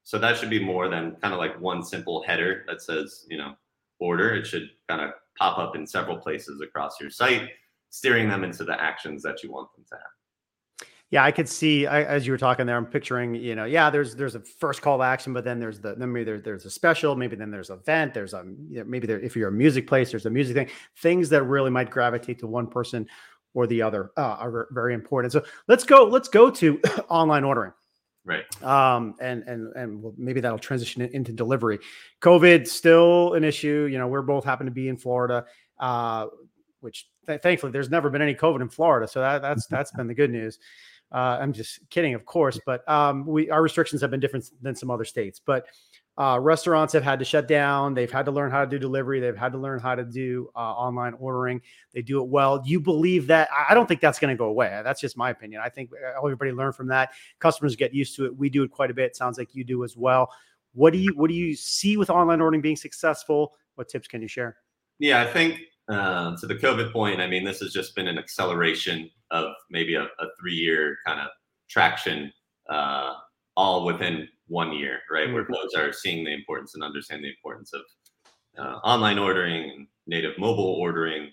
So 0.08 0.18
that 0.18 0.38
should 0.38 0.48
be 0.48 0.58
more 0.58 0.88
than 0.88 1.16
kind 1.16 1.34
of 1.34 1.38
like 1.38 1.60
one 1.60 1.82
simple 1.82 2.24
header 2.26 2.64
that 2.66 2.80
says, 2.80 3.26
you 3.28 3.36
know, 3.36 3.52
order. 3.98 4.34
It 4.34 4.46
should 4.46 4.70
kind 4.88 5.02
of 5.02 5.10
pop 5.38 5.58
up 5.58 5.76
in 5.76 5.86
several 5.86 6.16
places 6.16 6.62
across 6.62 6.98
your 6.98 7.10
site, 7.10 7.50
steering 7.90 8.26
them 8.26 8.42
into 8.42 8.64
the 8.64 8.80
actions 8.80 9.22
that 9.24 9.42
you 9.42 9.52
want 9.52 9.68
them 9.74 9.84
to 9.90 9.96
have. 9.96 10.88
Yeah, 11.10 11.24
I 11.24 11.30
could 11.30 11.46
see 11.46 11.86
I, 11.86 12.04
as 12.04 12.26
you 12.26 12.32
were 12.32 12.38
talking 12.38 12.64
there. 12.64 12.78
I'm 12.78 12.86
picturing, 12.86 13.34
you 13.34 13.54
know, 13.54 13.66
yeah, 13.66 13.90
there's 13.90 14.16
there's 14.16 14.34
a 14.34 14.40
first 14.40 14.80
call 14.80 14.96
to 14.96 15.04
action, 15.04 15.34
but 15.34 15.44
then 15.44 15.60
there's 15.60 15.78
the 15.78 15.94
then 15.94 16.10
maybe 16.10 16.24
there, 16.24 16.40
there's 16.40 16.64
a 16.64 16.70
special, 16.70 17.14
maybe 17.14 17.36
then 17.36 17.50
there's 17.50 17.68
an 17.68 17.78
event, 17.78 18.14
there's 18.14 18.32
a 18.32 18.44
maybe 18.44 19.06
there 19.06 19.20
if 19.20 19.36
you're 19.36 19.50
a 19.50 19.52
music 19.52 19.86
place, 19.86 20.10
there's 20.10 20.24
a 20.24 20.30
music 20.30 20.56
thing, 20.56 20.70
things 21.02 21.28
that 21.28 21.42
really 21.42 21.70
might 21.70 21.90
gravitate 21.90 22.38
to 22.38 22.46
one 22.46 22.66
person 22.66 23.06
or 23.52 23.66
the 23.66 23.82
other 23.82 24.10
uh, 24.16 24.36
are 24.40 24.68
very 24.70 24.94
important. 24.94 25.34
So 25.34 25.44
let's 25.66 25.84
go 25.84 26.04
let's 26.04 26.28
go 26.28 26.50
to 26.50 26.80
online 27.10 27.44
ordering. 27.44 27.72
Right. 28.28 28.62
Um, 28.62 29.14
and 29.20 29.42
and 29.44 29.74
and 29.74 30.04
maybe 30.18 30.42
that'll 30.42 30.58
transition 30.58 31.00
into 31.00 31.32
delivery. 31.32 31.78
COVID 32.20 32.68
still 32.68 33.32
an 33.32 33.42
issue. 33.42 33.88
You 33.90 33.96
know, 33.96 34.06
we're 34.06 34.20
both 34.20 34.44
happen 34.44 34.66
to 34.66 34.70
be 34.70 34.88
in 34.88 34.98
Florida, 34.98 35.46
uh, 35.80 36.26
which 36.80 37.08
th- 37.26 37.40
thankfully 37.40 37.72
there's 37.72 37.88
never 37.88 38.10
been 38.10 38.20
any 38.20 38.34
COVID 38.34 38.60
in 38.60 38.68
Florida, 38.68 39.08
so 39.08 39.20
that, 39.20 39.40
that's 39.40 39.66
that's 39.68 39.92
been 39.92 40.06
the 40.06 40.14
good 40.14 40.30
news. 40.30 40.58
Uh, 41.10 41.38
I'm 41.40 41.54
just 41.54 41.88
kidding, 41.88 42.12
of 42.12 42.26
course, 42.26 42.60
but 42.66 42.86
um, 42.86 43.24
we 43.24 43.48
our 43.48 43.62
restrictions 43.62 44.02
have 44.02 44.10
been 44.10 44.20
different 44.20 44.44
than 44.60 44.74
some 44.74 44.90
other 44.90 45.06
states. 45.06 45.40
But 45.42 45.64
uh, 46.18 46.36
restaurants 46.40 46.92
have 46.92 47.04
had 47.04 47.20
to 47.20 47.24
shut 47.24 47.46
down. 47.46 47.94
They've 47.94 48.10
had 48.10 48.24
to 48.26 48.32
learn 48.32 48.50
how 48.50 48.64
to 48.64 48.66
do 48.68 48.76
delivery. 48.76 49.20
They've 49.20 49.36
had 49.36 49.52
to 49.52 49.58
learn 49.58 49.78
how 49.78 49.94
to 49.94 50.02
do 50.02 50.50
uh, 50.56 50.58
online 50.58 51.14
ordering. 51.14 51.62
They 51.94 52.02
do 52.02 52.20
it 52.20 52.28
well. 52.28 52.60
You 52.66 52.80
believe 52.80 53.28
that? 53.28 53.48
I 53.68 53.72
don't 53.72 53.86
think 53.86 54.00
that's 54.00 54.18
going 54.18 54.34
to 54.34 54.36
go 54.36 54.46
away. 54.46 54.80
That's 54.82 55.00
just 55.00 55.16
my 55.16 55.30
opinion. 55.30 55.62
I 55.64 55.68
think 55.68 55.90
uh, 55.92 56.18
everybody 56.18 56.50
learn 56.50 56.72
from 56.72 56.88
that. 56.88 57.10
Customers 57.38 57.76
get 57.76 57.94
used 57.94 58.16
to 58.16 58.24
it. 58.24 58.36
We 58.36 58.50
do 58.50 58.64
it 58.64 58.72
quite 58.72 58.90
a 58.90 58.94
bit. 58.94 59.14
Sounds 59.14 59.38
like 59.38 59.54
you 59.54 59.62
do 59.62 59.84
as 59.84 59.96
well. 59.96 60.28
What 60.74 60.92
do 60.92 60.98
you 60.98 61.12
What 61.14 61.28
do 61.28 61.34
you 61.34 61.54
see 61.54 61.96
with 61.96 62.10
online 62.10 62.40
ordering 62.40 62.62
being 62.62 62.76
successful? 62.76 63.54
What 63.76 63.88
tips 63.88 64.08
can 64.08 64.20
you 64.20 64.28
share? 64.28 64.56
Yeah, 64.98 65.22
I 65.22 65.26
think 65.26 65.60
uh, 65.88 66.36
to 66.36 66.46
the 66.48 66.56
COVID 66.56 66.92
point. 66.92 67.20
I 67.20 67.28
mean, 67.28 67.44
this 67.44 67.60
has 67.60 67.72
just 67.72 67.94
been 67.94 68.08
an 68.08 68.18
acceleration 68.18 69.08
of 69.30 69.52
maybe 69.70 69.94
a, 69.94 70.02
a 70.02 70.26
three 70.40 70.54
year 70.54 70.98
kind 71.06 71.20
of 71.20 71.28
traction, 71.68 72.32
uh, 72.68 73.14
all 73.56 73.84
within 73.84 74.26
one 74.48 74.72
year, 74.72 75.00
right? 75.10 75.26
Mm-hmm. 75.26 75.34
Where 75.34 75.46
folks 75.46 75.74
are 75.74 75.92
seeing 75.92 76.24
the 76.24 76.32
importance 76.32 76.74
and 76.74 76.82
understand 76.82 77.24
the 77.24 77.30
importance 77.30 77.72
of 77.72 77.82
uh, 78.58 78.78
online 78.84 79.18
ordering, 79.18 79.70
and 79.70 79.86
native 80.06 80.38
mobile 80.38 80.76
ordering. 80.80 81.30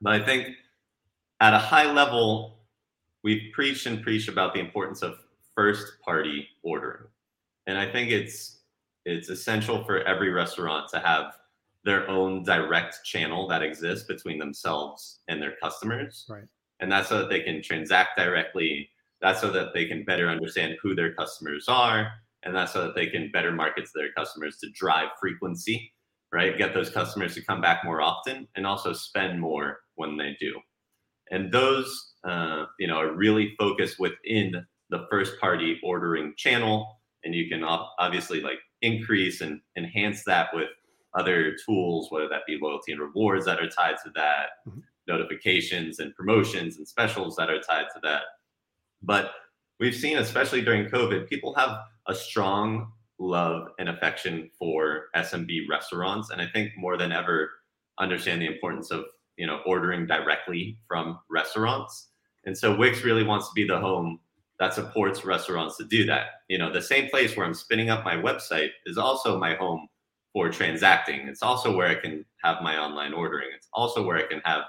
But 0.00 0.20
I 0.20 0.24
think 0.24 0.48
at 1.40 1.54
a 1.54 1.58
high 1.58 1.90
level, 1.90 2.58
we 3.22 3.50
preach 3.52 3.86
and 3.86 4.02
preach 4.02 4.28
about 4.28 4.54
the 4.54 4.60
importance 4.60 5.02
of 5.02 5.14
first 5.54 6.00
party 6.02 6.48
ordering. 6.62 7.06
And 7.66 7.78
I 7.78 7.90
think 7.90 8.10
it's 8.10 8.60
it's 9.06 9.30
essential 9.30 9.84
for 9.84 10.02
every 10.02 10.30
restaurant 10.30 10.88
to 10.90 11.00
have 11.00 11.34
their 11.84 12.08
own 12.08 12.42
direct 12.42 13.02
channel 13.04 13.48
that 13.48 13.62
exists 13.62 14.06
between 14.06 14.38
themselves 14.38 15.20
and 15.28 15.40
their 15.40 15.54
customers. 15.62 16.26
Right. 16.28 16.44
And 16.80 16.92
that's 16.92 17.08
so 17.08 17.18
that 17.18 17.30
they 17.30 17.40
can 17.40 17.62
transact 17.62 18.18
directly. 18.18 18.90
That's 19.22 19.40
so 19.40 19.50
that 19.50 19.72
they 19.72 19.86
can 19.86 20.04
better 20.04 20.28
understand 20.28 20.76
who 20.82 20.94
their 20.94 21.14
customers 21.14 21.66
are. 21.68 22.12
And 22.42 22.54
that's 22.54 22.72
so 22.72 22.84
that 22.84 22.94
they 22.94 23.06
can 23.06 23.30
better 23.32 23.52
market 23.52 23.84
to 23.84 23.90
their 23.94 24.12
customers 24.12 24.56
to 24.58 24.70
drive 24.70 25.08
frequency, 25.20 25.92
right? 26.32 26.56
Get 26.56 26.74
those 26.74 26.90
customers 26.90 27.34
to 27.34 27.44
come 27.44 27.60
back 27.60 27.84
more 27.84 28.00
often 28.00 28.48
and 28.56 28.66
also 28.66 28.92
spend 28.92 29.40
more 29.40 29.80
when 29.96 30.16
they 30.16 30.36
do. 30.40 30.58
And 31.30 31.52
those, 31.52 32.14
uh, 32.24 32.64
you 32.78 32.86
know, 32.86 32.96
are 32.96 33.12
really 33.12 33.54
focused 33.58 33.98
within 33.98 34.66
the 34.88 35.06
first 35.10 35.38
party 35.40 35.78
ordering 35.82 36.34
channel. 36.36 37.00
And 37.24 37.34
you 37.34 37.48
can 37.48 37.62
obviously 37.62 38.40
like 38.40 38.58
increase 38.82 39.40
and 39.40 39.60
enhance 39.76 40.24
that 40.24 40.48
with 40.54 40.68
other 41.14 41.56
tools, 41.66 42.10
whether 42.10 42.28
that 42.28 42.46
be 42.46 42.58
loyalty 42.60 42.92
and 42.92 43.00
rewards 43.00 43.44
that 43.44 43.60
are 43.60 43.68
tied 43.68 43.96
to 44.04 44.10
that, 44.14 44.46
mm-hmm. 44.66 44.80
notifications 45.06 45.98
and 45.98 46.14
promotions 46.14 46.78
and 46.78 46.86
specials 46.88 47.36
that 47.36 47.50
are 47.50 47.60
tied 47.60 47.86
to 47.94 48.00
that. 48.02 48.22
But 49.02 49.32
we've 49.78 49.94
seen, 49.94 50.18
especially 50.18 50.62
during 50.62 50.88
COVID, 50.88 51.28
people 51.28 51.54
have 51.54 51.78
a 52.10 52.14
strong 52.14 52.90
love 53.18 53.68
and 53.78 53.88
affection 53.88 54.50
for 54.58 55.06
SMB 55.14 55.68
restaurants. 55.70 56.30
And 56.30 56.42
I 56.42 56.46
think 56.52 56.72
more 56.76 56.96
than 56.96 57.12
ever, 57.12 57.50
understand 57.98 58.42
the 58.42 58.46
importance 58.46 58.90
of 58.90 59.04
you 59.36 59.46
know 59.46 59.60
ordering 59.64 60.06
directly 60.06 60.78
from 60.88 61.18
restaurants. 61.30 62.08
And 62.44 62.56
so 62.56 62.76
Wix 62.76 63.04
really 63.04 63.22
wants 63.22 63.48
to 63.48 63.54
be 63.54 63.66
the 63.66 63.78
home 63.78 64.18
that 64.58 64.74
supports 64.74 65.24
restaurants 65.24 65.76
to 65.76 65.84
do 65.84 66.04
that. 66.06 66.26
You 66.48 66.58
know, 66.58 66.72
the 66.72 66.82
same 66.82 67.08
place 67.08 67.36
where 67.36 67.46
I'm 67.46 67.54
spinning 67.54 67.90
up 67.90 68.04
my 68.04 68.16
website 68.16 68.70
is 68.86 68.98
also 68.98 69.38
my 69.38 69.54
home 69.54 69.88
for 70.32 70.50
transacting. 70.50 71.28
It's 71.28 71.42
also 71.42 71.74
where 71.74 71.88
I 71.88 71.94
can 71.94 72.24
have 72.42 72.62
my 72.62 72.76
online 72.76 73.12
ordering. 73.12 73.48
It's 73.54 73.68
also 73.72 74.02
where 74.02 74.16
I 74.16 74.26
can 74.26 74.40
have, 74.44 74.62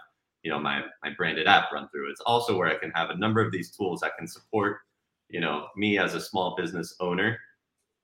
you 0.43 0.51
know, 0.51 0.59
my 0.59 0.83
my 1.03 1.11
branded 1.17 1.47
app 1.47 1.71
run 1.71 1.89
through. 1.89 2.11
It's 2.11 2.21
also 2.21 2.55
where 2.55 2.69
I 2.69 2.77
can 2.77 2.91
have 2.91 3.09
a 3.09 3.17
number 3.17 3.41
of 3.41 3.51
these 3.51 3.75
tools 3.75 4.01
that 4.01 4.17
can 4.17 4.27
support, 4.27 4.77
you 5.31 5.39
know, 5.39 5.67
me 5.75 5.97
as 5.97 6.13
a 6.13 6.21
small 6.21 6.55
business 6.55 6.95
owner 6.99 7.37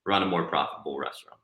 run 0.06 0.24
a 0.24 0.26
more 0.26 0.46
profitable 0.46 0.98
restaurant. 0.98 1.40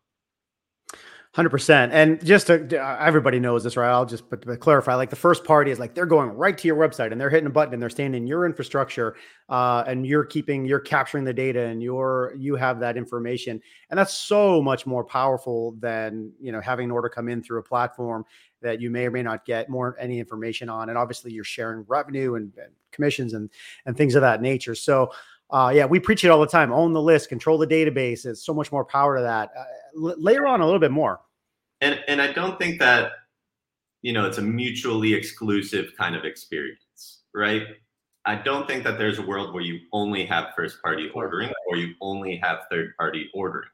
Hundred 1.35 1.49
percent, 1.49 1.91
and 1.93 2.23
just 2.23 2.45
to, 2.45 2.79
uh, 2.79 2.97
everybody 2.99 3.39
knows 3.39 3.63
this, 3.63 3.75
right? 3.75 3.89
I'll 3.89 4.05
just 4.05 4.29
but, 4.29 4.45
but 4.45 4.59
clarify. 4.59 4.93
Like 4.93 5.09
the 5.09 5.15
first 5.15 5.43
party 5.43 5.71
is 5.71 5.79
like 5.79 5.95
they're 5.95 6.05
going 6.05 6.29
right 6.29 6.55
to 6.55 6.67
your 6.67 6.77
website 6.77 7.11
and 7.11 7.19
they're 7.19 7.31
hitting 7.31 7.47
a 7.47 7.49
button 7.49 7.73
and 7.73 7.81
they're 7.81 7.89
staying 7.89 8.13
in 8.13 8.27
your 8.27 8.45
infrastructure, 8.45 9.15
uh, 9.49 9.83
and 9.87 10.05
you're 10.05 10.25
keeping, 10.25 10.63
you're 10.63 10.79
capturing 10.79 11.23
the 11.23 11.33
data, 11.33 11.61
and 11.61 11.81
you're 11.81 12.35
you 12.37 12.55
have 12.55 12.79
that 12.81 12.97
information, 12.97 13.59
and 13.89 13.97
that's 13.97 14.13
so 14.13 14.61
much 14.61 14.85
more 14.85 15.03
powerful 15.03 15.71
than 15.79 16.31
you 16.39 16.51
know 16.51 16.61
having 16.61 16.85
an 16.85 16.91
order 16.91 17.09
come 17.09 17.27
in 17.27 17.41
through 17.41 17.57
a 17.57 17.63
platform 17.63 18.23
that 18.61 18.79
you 18.79 18.91
may 18.91 19.07
or 19.07 19.11
may 19.11 19.23
not 19.23 19.43
get 19.43 19.69
more 19.69 19.97
any 19.99 20.19
information 20.19 20.69
on, 20.69 20.89
and 20.89 20.99
obviously 20.99 21.31
you're 21.31 21.43
sharing 21.43 21.83
revenue 21.87 22.35
and, 22.35 22.53
and 22.59 22.71
commissions 22.91 23.33
and 23.33 23.49
and 23.87 23.97
things 23.97 24.13
of 24.13 24.21
that 24.21 24.39
nature. 24.39 24.75
So. 24.75 25.09
Uh, 25.53 25.69
yeah, 25.69 25.85
we 25.85 25.99
preach 25.99 26.23
it 26.25 26.29
all 26.29 26.41
the 26.41 26.47
time. 26.47 26.73
Own 26.73 26.93
the 26.93 27.01
list, 27.01 27.29
control 27.29 27.59
the 27.59 27.67
database. 27.67 28.25
It's 28.25 28.43
so 28.43 28.55
much 28.55 28.71
more 28.71 28.83
power 28.83 29.17
to 29.17 29.21
that. 29.21 29.51
Uh, 29.55 30.15
layer 30.17 30.47
on 30.47 30.61
a 30.61 30.65
little 30.65 30.79
bit 30.79 30.91
more. 30.91 31.21
And 31.79 32.03
and 32.07 32.19
I 32.19 32.33
don't 32.33 32.57
think 32.57 32.79
that 32.79 33.11
you 34.01 34.13
know 34.13 34.25
it's 34.25 34.39
a 34.39 34.41
mutually 34.41 35.13
exclusive 35.13 35.93
kind 35.95 36.15
of 36.15 36.25
experience, 36.25 37.21
right? 37.35 37.67
I 38.25 38.35
don't 38.35 38.67
think 38.67 38.83
that 38.85 38.97
there's 38.97 39.19
a 39.19 39.21
world 39.21 39.53
where 39.53 39.63
you 39.63 39.81
only 39.91 40.25
have 40.25 40.55
first 40.55 40.81
party 40.81 41.11
ordering 41.13 41.51
or 41.67 41.77
you 41.77 41.93
only 42.01 42.37
have 42.37 42.61
third 42.71 42.93
party 42.97 43.29
ordering. 43.33 43.69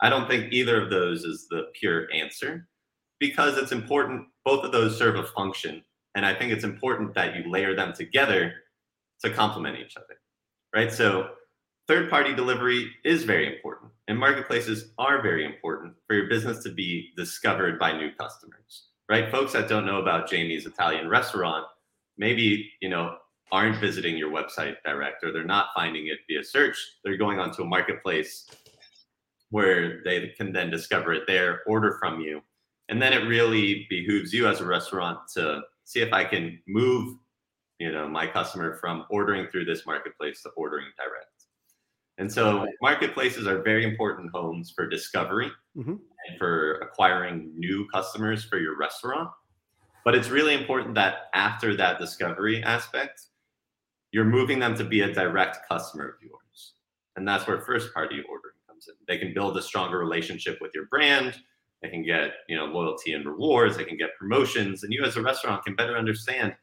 I 0.00 0.08
don't 0.08 0.28
think 0.28 0.52
either 0.52 0.80
of 0.80 0.88
those 0.88 1.24
is 1.24 1.46
the 1.50 1.64
pure 1.74 2.06
answer 2.14 2.68
because 3.18 3.58
it's 3.58 3.72
important 3.72 4.28
both 4.44 4.64
of 4.64 4.70
those 4.70 4.96
serve 4.96 5.16
a 5.16 5.24
function 5.24 5.82
and 6.14 6.24
I 6.24 6.32
think 6.32 6.52
it's 6.52 6.64
important 6.64 7.12
that 7.14 7.34
you 7.34 7.50
layer 7.50 7.74
them 7.74 7.92
together 7.92 8.54
to 9.24 9.30
complement 9.30 9.78
each 9.78 9.96
other. 9.96 10.16
Right? 10.74 10.92
So 10.92 11.30
third 11.88 12.10
party 12.10 12.34
delivery 12.34 12.90
is 13.04 13.24
very 13.24 13.46
important 13.46 13.90
and 14.08 14.18
marketplaces 14.18 14.90
are 14.98 15.22
very 15.22 15.44
important 15.44 15.94
for 16.06 16.14
your 16.14 16.28
business 16.28 16.62
to 16.62 16.70
be 16.70 17.10
discovered 17.16 17.78
by 17.78 17.96
new 17.96 18.10
customers 18.12 18.88
right 19.08 19.30
folks 19.30 19.52
that 19.52 19.68
don't 19.68 19.86
know 19.86 20.00
about 20.00 20.28
jamie's 20.28 20.66
italian 20.66 21.08
restaurant 21.08 21.64
maybe 22.18 22.70
you 22.80 22.88
know 22.88 23.16
aren't 23.50 23.80
visiting 23.80 24.18
your 24.18 24.30
website 24.30 24.76
direct 24.84 25.24
or 25.24 25.32
they're 25.32 25.44
not 25.44 25.68
finding 25.74 26.08
it 26.08 26.18
via 26.28 26.44
search 26.44 26.76
they're 27.02 27.16
going 27.16 27.38
onto 27.38 27.62
a 27.62 27.66
marketplace 27.66 28.46
where 29.50 30.02
they 30.04 30.28
can 30.36 30.52
then 30.52 30.70
discover 30.70 31.14
it 31.14 31.22
there 31.26 31.62
order 31.66 31.96
from 31.98 32.20
you 32.20 32.42
and 32.90 33.00
then 33.00 33.14
it 33.14 33.26
really 33.26 33.86
behooves 33.88 34.32
you 34.32 34.46
as 34.46 34.60
a 34.60 34.66
restaurant 34.66 35.18
to 35.32 35.62
see 35.84 36.00
if 36.00 36.12
i 36.12 36.22
can 36.22 36.60
move 36.66 37.16
you 37.78 37.92
know 37.92 38.08
my 38.08 38.26
customer 38.26 38.76
from 38.76 39.04
ordering 39.10 39.46
through 39.48 39.64
this 39.64 39.86
marketplace 39.86 40.42
to 40.42 40.50
ordering 40.56 40.86
direct 40.96 41.38
and 42.18 42.30
so 42.30 42.66
marketplaces 42.82 43.46
are 43.46 43.62
very 43.62 43.84
important 43.84 44.30
homes 44.32 44.72
for 44.74 44.88
discovery 44.88 45.50
mm-hmm. 45.76 45.92
and 45.92 46.38
for 46.38 46.74
acquiring 46.80 47.52
new 47.56 47.86
customers 47.94 48.44
for 48.44 48.58
your 48.58 48.76
restaurant. 48.76 49.30
But 50.04 50.16
it's 50.16 50.28
really 50.28 50.54
important 50.54 50.96
that 50.96 51.28
after 51.32 51.76
that 51.76 52.00
discovery 52.00 52.62
aspect, 52.64 53.26
you're 54.10 54.24
moving 54.24 54.58
them 54.58 54.74
to 54.76 54.84
be 54.84 55.02
a 55.02 55.12
direct 55.12 55.58
customer 55.68 56.08
of 56.08 56.14
yours. 56.20 56.72
And 57.14 57.26
that's 57.26 57.46
where 57.46 57.60
first 57.60 57.94
party 57.94 58.16
ordering 58.28 58.54
comes 58.66 58.88
in. 58.88 58.94
They 59.06 59.18
can 59.18 59.32
build 59.32 59.56
a 59.56 59.62
stronger 59.62 59.98
relationship 59.98 60.58
with 60.60 60.72
your 60.74 60.86
brand. 60.86 61.36
They 61.82 61.88
can 61.88 62.02
get, 62.02 62.32
you 62.48 62.56
know, 62.56 62.64
loyalty 62.64 63.12
and 63.12 63.24
rewards. 63.24 63.76
They 63.76 63.84
can 63.84 63.96
get 63.96 64.16
promotions. 64.18 64.82
And 64.82 64.92
you 64.92 65.04
as 65.04 65.16
a 65.16 65.22
restaurant 65.22 65.64
can 65.64 65.76
better 65.76 65.96
understand 65.96 66.54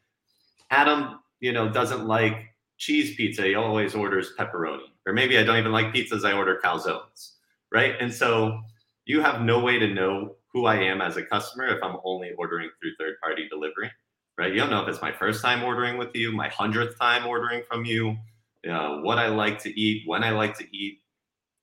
Adam, 0.69 1.19
you 1.39 1.51
know, 1.51 1.69
doesn't 1.69 2.05
like 2.05 2.45
cheese 2.77 3.15
pizza. 3.15 3.43
He 3.43 3.55
always 3.55 3.95
orders 3.95 4.33
pepperoni 4.37 4.89
or 5.05 5.13
maybe 5.13 5.37
I 5.37 5.43
don't 5.43 5.57
even 5.57 5.71
like 5.71 5.93
pizzas, 5.93 6.25
I 6.25 6.33
order 6.33 6.59
calzones, 6.63 7.33
right? 7.71 7.95
And 7.99 8.13
so 8.13 8.59
you 9.05 9.21
have 9.21 9.41
no 9.41 9.59
way 9.59 9.77
to 9.77 9.87
know 9.87 10.35
who 10.51 10.65
I 10.65 10.77
am 10.77 11.01
as 11.01 11.17
a 11.17 11.23
customer 11.23 11.67
if 11.67 11.83
I'm 11.83 11.97
only 12.03 12.31
ordering 12.37 12.69
through 12.79 12.91
third 12.99 13.15
party 13.21 13.47
delivery, 13.47 13.91
right? 14.37 14.51
You 14.51 14.59
don't 14.59 14.71
know 14.71 14.81
if 14.81 14.87
it's 14.87 15.01
my 15.01 15.11
first 15.11 15.41
time 15.41 15.63
ordering 15.63 15.97
with 15.97 16.15
you, 16.15 16.31
my 16.31 16.49
hundredth 16.49 16.97
time 16.97 17.27
ordering 17.27 17.63
from 17.67 17.85
you, 17.85 18.17
uh, 18.69 18.97
what 18.97 19.19
I 19.19 19.27
like 19.27 19.59
to 19.59 19.79
eat, 19.79 20.07
when 20.07 20.23
I 20.23 20.31
like 20.31 20.57
to 20.57 20.75
eat. 20.75 21.01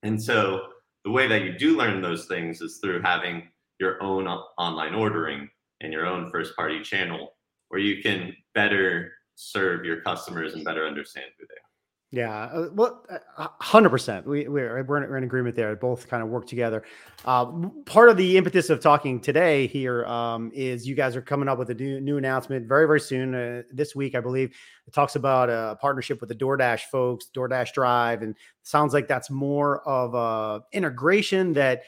And 0.02 0.22
so 0.22 0.68
the 1.04 1.10
way 1.10 1.26
that 1.26 1.42
you 1.42 1.58
do 1.58 1.76
learn 1.76 2.00
those 2.00 2.26
things 2.26 2.60
is 2.60 2.78
through 2.78 3.02
having 3.02 3.48
your 3.80 4.00
own 4.02 4.28
online 4.28 4.94
ordering 4.94 5.48
and 5.80 5.92
your 5.92 6.06
own 6.06 6.30
first 6.30 6.54
party 6.54 6.80
channel 6.82 7.34
where 7.68 7.80
you 7.80 8.02
can 8.02 8.36
better 8.54 9.12
serve 9.34 9.84
your 9.84 10.00
customers 10.02 10.54
and 10.54 10.64
better 10.64 10.86
understand 10.86 11.26
who 11.38 11.46
they 11.48 11.54
are. 11.54 11.72
Yeah, 12.14 12.44
uh, 12.44 12.68
well, 12.74 13.06
uh, 13.38 13.48
hundred 13.58 13.88
percent. 13.88 14.26
We 14.26 14.46
we're 14.46 14.84
we're 14.84 15.16
in, 15.16 15.24
agreement 15.24 15.56
there. 15.56 15.74
Both 15.74 16.08
kind 16.08 16.22
of 16.22 16.28
work 16.28 16.46
together. 16.46 16.84
Uh, 17.24 17.46
part 17.86 18.10
of 18.10 18.18
the 18.18 18.36
impetus 18.36 18.68
of 18.68 18.80
talking 18.80 19.18
today 19.18 19.66
here 19.66 20.04
um, 20.04 20.50
is 20.52 20.86
you 20.86 20.94
guys 20.94 21.16
are 21.16 21.22
coming 21.22 21.48
up 21.48 21.58
with 21.58 21.70
a 21.70 21.74
new, 21.74 22.00
new 22.00 22.18
announcement 22.18 22.68
very 22.68 22.86
very 22.86 23.00
soon 23.00 23.34
uh, 23.34 23.62
this 23.72 23.96
week, 23.96 24.14
I 24.14 24.20
believe. 24.20 24.54
It 24.86 24.92
talks 24.92 25.16
about 25.16 25.48
a 25.48 25.78
partnership 25.80 26.20
with 26.20 26.28
the 26.28 26.34
DoorDash 26.34 26.82
folks, 26.90 27.30
DoorDash 27.34 27.72
Drive, 27.72 28.20
and 28.20 28.36
sounds 28.62 28.92
like 28.92 29.08
that's 29.08 29.30
more 29.30 29.80
of 29.88 30.12
a 30.12 30.62
integration 30.76 31.54
that 31.54 31.84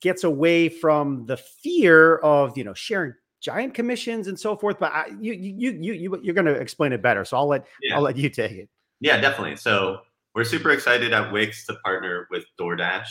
gets 0.00 0.24
away 0.24 0.68
from 0.68 1.24
the 1.26 1.36
fear 1.36 2.16
of 2.16 2.58
you 2.58 2.64
know 2.64 2.74
sharing 2.74 3.14
giant 3.40 3.74
commissions 3.74 4.28
and 4.28 4.38
so 4.38 4.56
forth. 4.56 4.78
But 4.78 4.92
I, 4.92 5.06
you 5.20 5.32
you 5.32 5.72
you 5.72 5.92
you 5.92 6.20
you're 6.22 6.34
going 6.34 6.46
to 6.46 6.54
explain 6.54 6.92
it 6.92 7.02
better, 7.02 7.24
so 7.24 7.36
I'll 7.36 7.48
let 7.48 7.66
yeah. 7.82 7.96
I'll 7.96 8.02
let 8.02 8.16
you 8.16 8.28
take 8.28 8.52
it. 8.52 8.68
Yeah, 9.00 9.20
definitely. 9.20 9.56
So 9.56 10.00
we're 10.34 10.44
super 10.44 10.70
excited 10.70 11.12
at 11.12 11.32
Wix 11.32 11.66
to 11.66 11.74
partner 11.84 12.26
with 12.30 12.44
DoorDash 12.60 13.08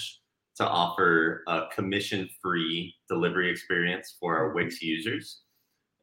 to 0.57 0.67
offer 0.67 1.43
a 1.47 1.65
commission-free 1.73 2.95
delivery 3.07 3.49
experience 3.49 4.15
for 4.19 4.35
our 4.35 4.53
Wix 4.53 4.81
users, 4.81 5.41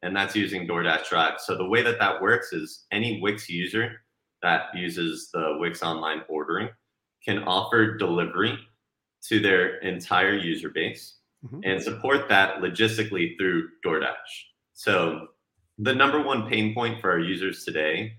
and 0.01 0.15
that's 0.15 0.35
using 0.35 0.67
DoorDash 0.67 1.09
Drive. 1.09 1.39
So 1.39 1.57
the 1.57 1.67
way 1.67 1.81
that 1.81 1.99
that 1.99 2.21
works 2.21 2.53
is 2.53 2.85
any 2.91 3.21
Wix 3.21 3.49
user 3.49 4.01
that 4.41 4.67
uses 4.73 5.29
the 5.33 5.57
Wix 5.59 5.83
online 5.83 6.21
ordering 6.29 6.69
can 7.23 7.39
offer 7.43 7.97
delivery 7.97 8.57
to 9.27 9.39
their 9.39 9.77
entire 9.79 10.35
user 10.35 10.69
base 10.69 11.17
mm-hmm. 11.43 11.59
and 11.63 11.81
support 11.81 12.29
that 12.29 12.57
logistically 12.57 13.37
through 13.37 13.69
DoorDash. 13.85 14.13
So 14.73 15.27
the 15.77 15.93
number 15.93 16.21
one 16.21 16.47
pain 16.49 16.73
point 16.73 17.01
for 17.01 17.11
our 17.11 17.19
users 17.19 17.63
today 17.63 18.13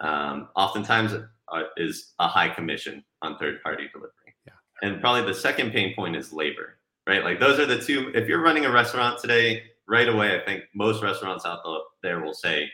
um, 0.00 0.48
oftentimes 0.56 1.12
uh, 1.12 1.62
is 1.76 2.14
a 2.18 2.28
high 2.28 2.48
commission 2.48 3.04
on 3.22 3.38
third 3.38 3.62
party 3.62 3.84
delivery. 3.92 4.34
Yeah. 4.46 4.52
And 4.82 5.00
probably 5.00 5.22
the 5.22 5.38
second 5.38 5.72
pain 5.72 5.94
point 5.94 6.16
is 6.16 6.32
labor. 6.32 6.78
right? 7.06 7.24
Like 7.24 7.40
those 7.40 7.58
are 7.58 7.66
the 7.66 7.78
two. 7.78 8.10
If 8.14 8.28
you're 8.28 8.42
running 8.42 8.64
a 8.66 8.70
restaurant 8.70 9.20
today, 9.20 9.62
right 9.88 10.08
away, 10.08 10.40
I 10.40 10.44
think 10.44 10.64
most 10.74 11.02
restaurants 11.02 11.46
out 11.46 11.60
there 12.02 12.20
will 12.22 12.34
say 12.34 12.68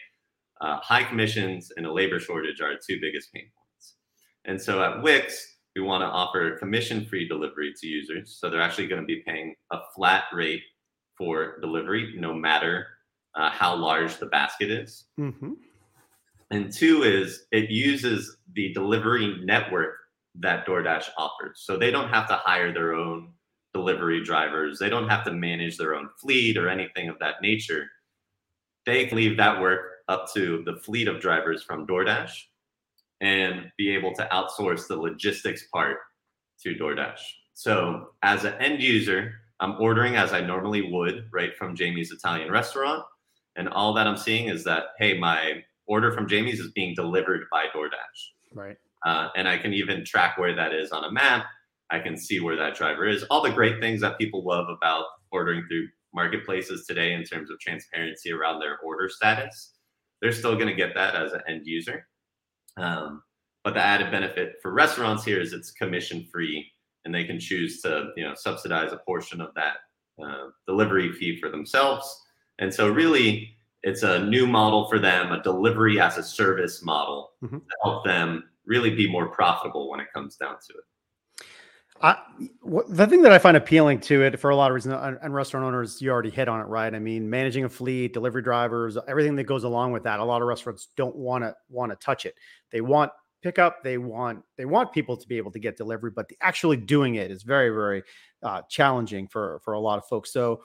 uh, 0.61 0.79
high 0.79 1.05
commissions 1.05 1.71
and 1.77 1.87
a 1.87 1.93
labor 1.93 2.19
shortage 2.19 2.61
are 2.61 2.73
two 2.75 2.99
biggest 3.01 3.33
pain 3.33 3.45
points. 3.45 3.95
And 4.45 4.61
so 4.61 4.83
at 4.83 5.03
Wix, 5.03 5.52
we 5.75 5.83
want 5.83 6.03
to 6.03 6.07
offer 6.07 6.57
commission 6.59 7.07
free 7.07 7.27
delivery 7.27 7.73
to 7.81 7.87
users. 7.87 8.37
So 8.39 8.51
they're 8.51 8.61
actually 8.61 8.89
going 8.89 9.01
to 9.01 9.07
be 9.07 9.23
paying 9.27 9.55
a 9.71 9.79
flat 9.95 10.25
rate 10.33 10.63
for 11.17 11.59
delivery, 11.61 12.15
no 12.19 12.35
matter 12.35 12.87
uh, 13.35 13.51
how 13.51 13.75
large 13.75 14.19
the 14.19 14.27
basket 14.27 14.71
is. 14.71 15.05
Mm-hmm. 15.19 15.53
And 16.51 16.73
two 16.73 17.03
is 17.03 17.47
it 17.51 17.71
uses 17.71 18.37
the 18.55 18.73
delivery 18.75 19.41
network 19.43 19.95
that 20.41 20.67
DoorDash 20.67 21.09
offers. 21.17 21.63
So 21.65 21.77
they 21.79 21.91
don't 21.91 22.11
have 22.11 22.29
to 22.29 22.35
hire 22.35 22.73
their 22.73 22.95
own 22.95 23.33
delivery 23.73 24.23
drivers, 24.23 24.79
they 24.79 24.91
don't 24.91 25.09
have 25.09 25.25
to 25.25 25.33
manage 25.33 25.79
their 25.79 25.95
own 25.95 26.11
fleet 26.21 26.59
or 26.59 26.69
anything 26.69 27.09
of 27.09 27.19
that 27.21 27.37
nature. 27.41 27.87
They 28.85 29.09
leave 29.09 29.39
that 29.39 29.61
work 29.61 29.81
up 30.09 30.31
to 30.35 30.63
the 30.67 30.77
fleet 30.77 31.09
of 31.09 31.21
drivers 31.21 31.63
from 31.63 31.87
DoorDash 31.87 32.33
and 33.23 33.71
be 33.79 33.95
able 33.95 34.13
to 34.15 34.29
outsource 34.33 34.87
the 34.89 34.97
logistics 34.97 35.67
part 35.73 35.97
to 36.63 36.75
DoorDash. 36.75 37.21
So 37.55 38.09
as 38.23 38.45
an 38.45 38.55
end 38.55 38.83
user, 38.83 39.33
I'm 39.61 39.81
ordering 39.81 40.17
as 40.17 40.33
I 40.33 40.41
normally 40.41 40.83
would, 40.91 41.29
right 41.33 41.57
from 41.57 41.77
Jamie's 41.77 42.11
Italian 42.11 42.51
restaurant. 42.51 43.05
And 43.55 43.69
all 43.69 43.95
that 43.95 44.09
I'm 44.09 44.17
seeing 44.17 44.49
is 44.49 44.65
that, 44.65 44.87
hey, 44.99 45.17
my 45.19 45.63
order 45.87 46.11
from 46.11 46.27
Jamie's 46.27 46.59
is 46.59 46.73
being 46.73 46.95
delivered 46.95 47.45
by 47.51 47.67
DoorDash. 47.75 48.55
Right. 48.55 48.77
Uh, 49.07 49.29
and 49.37 49.47
I 49.47 49.57
can 49.57 49.73
even 49.73 50.05
track 50.05 50.37
where 50.37 50.55
that 50.57 50.73
is 50.73 50.91
on 50.91 51.05
a 51.05 51.13
map. 51.13 51.47
I 51.91 52.01
can 52.01 52.17
see 52.17 52.41
where 52.41 52.57
that 52.57 52.75
driver 52.75 53.07
is. 53.07 53.23
All 53.25 53.43
the 53.43 53.51
great 53.51 53.81
things 53.81 54.01
that 54.01 54.19
people 54.19 54.45
love 54.45 54.67
about 54.69 55.05
ordering 55.31 55.65
through 55.69 55.89
marketplaces 56.15 56.87
today 56.87 57.13
in 57.13 57.23
terms 57.23 57.51
of 57.51 57.61
transparency 57.61 58.33
around 58.33 58.61
their 58.61 58.79
order 58.79 59.09
status. 59.09 59.75
They're 60.21 60.33
still 60.33 60.55
going 60.55 60.69
to 60.69 60.75
get 60.75 60.95
that 60.95 61.15
as 61.15 61.33
an 61.33 61.41
end 61.49 61.67
user. 61.67 62.07
Um, 62.77 63.23
but 63.65 63.75
the 63.75 63.81
added 63.81 64.11
benefit 64.11 64.55
for 64.61 64.73
restaurants 64.73 65.25
here 65.25 65.41
is 65.41 65.53
it's 65.53 65.71
commission 65.71 66.27
free 66.33 66.73
and 67.05 67.15
they 67.15 67.25
can 67.25 67.39
choose 67.39 67.81
to 67.83 68.11
you 68.17 68.25
know 68.25 68.35
subsidize 68.35 68.93
a 68.93 68.99
portion 68.99 69.41
of 69.41 69.55
that 69.55 69.77
uh, 70.23 70.49
delivery 70.67 71.13
fee 71.13 71.39
for 71.39 71.49
themselves 71.49 72.21
and 72.59 72.73
so 72.73 72.89
really 72.89 73.57
it's 73.83 74.03
a 74.03 74.25
new 74.25 74.47
model 74.47 74.89
for 74.89 74.99
them 74.99 75.33
a 75.33 75.43
delivery 75.43 76.01
as 76.01 76.19
a 76.19 76.23
service 76.23 76.83
model 76.83 77.31
mm-hmm. 77.43 77.59
to 77.59 77.77
help 77.83 78.05
them 78.05 78.45
really 78.67 78.95
be 78.95 79.11
more 79.11 79.29
profitable 79.29 79.91
when 79.91 80.01
it 80.01 80.13
comes 80.15 80.37
down 80.37 80.55
to 80.55 80.75
it 80.75 80.85
I, 82.03 82.19
the 82.89 83.07
thing 83.07 83.23
that 83.23 83.33
I 83.33 83.39
find 83.39 83.57
appealing 83.57 84.01
to 84.01 84.23
it 84.23 84.41
for 84.41 84.51
a 84.51 84.57
lot 84.57 84.73
of 84.73 84.75
reasons, 84.75 85.19
and 85.23 85.33
restaurant 85.33 85.65
owners, 85.65 86.03
you 86.03 86.11
already 86.11 86.31
hit 86.31 86.49
on 86.49 86.61
it, 86.61 86.65
right? 86.65 86.93
I 86.93 86.99
mean, 86.99 87.31
managing 87.31 87.65
a 87.65 87.69
fleet, 87.69 88.13
delivery 88.13 88.43
drivers, 88.43 88.99
everything 89.07 89.37
that 89.37 89.45
goes 89.45 89.63
along 89.63 89.93
with 89.93 90.03
that. 90.03 90.19
A 90.19 90.25
lot 90.25 90.43
of 90.43 90.49
restaurants 90.49 90.89
don't 90.97 91.15
want 91.15 91.45
to 91.45 91.55
want 91.69 91.93
to 91.93 91.97
touch 91.97 92.27
it. 92.27 92.35
They 92.73 92.81
want 92.81 93.13
pickup. 93.43 93.85
They 93.85 93.99
want 93.99 94.43
they 94.57 94.65
want 94.65 94.93
people 94.93 95.17
to 95.17 95.29
be 95.29 95.37
able 95.37 95.53
to 95.53 95.61
get 95.61 95.77
delivery, 95.77 96.11
but 96.11 96.29
actually 96.41 96.77
doing 96.77 97.17
it 97.17 97.31
is 97.31 97.45
very 97.45 97.71
very 97.71 98.03
uh, 98.43 98.63
challenging 98.69 99.29
for 99.29 99.61
for 99.65 99.75
a 99.75 99.81
lot 99.81 99.99
of 99.99 100.05
folks. 100.07 100.33
So 100.33 100.63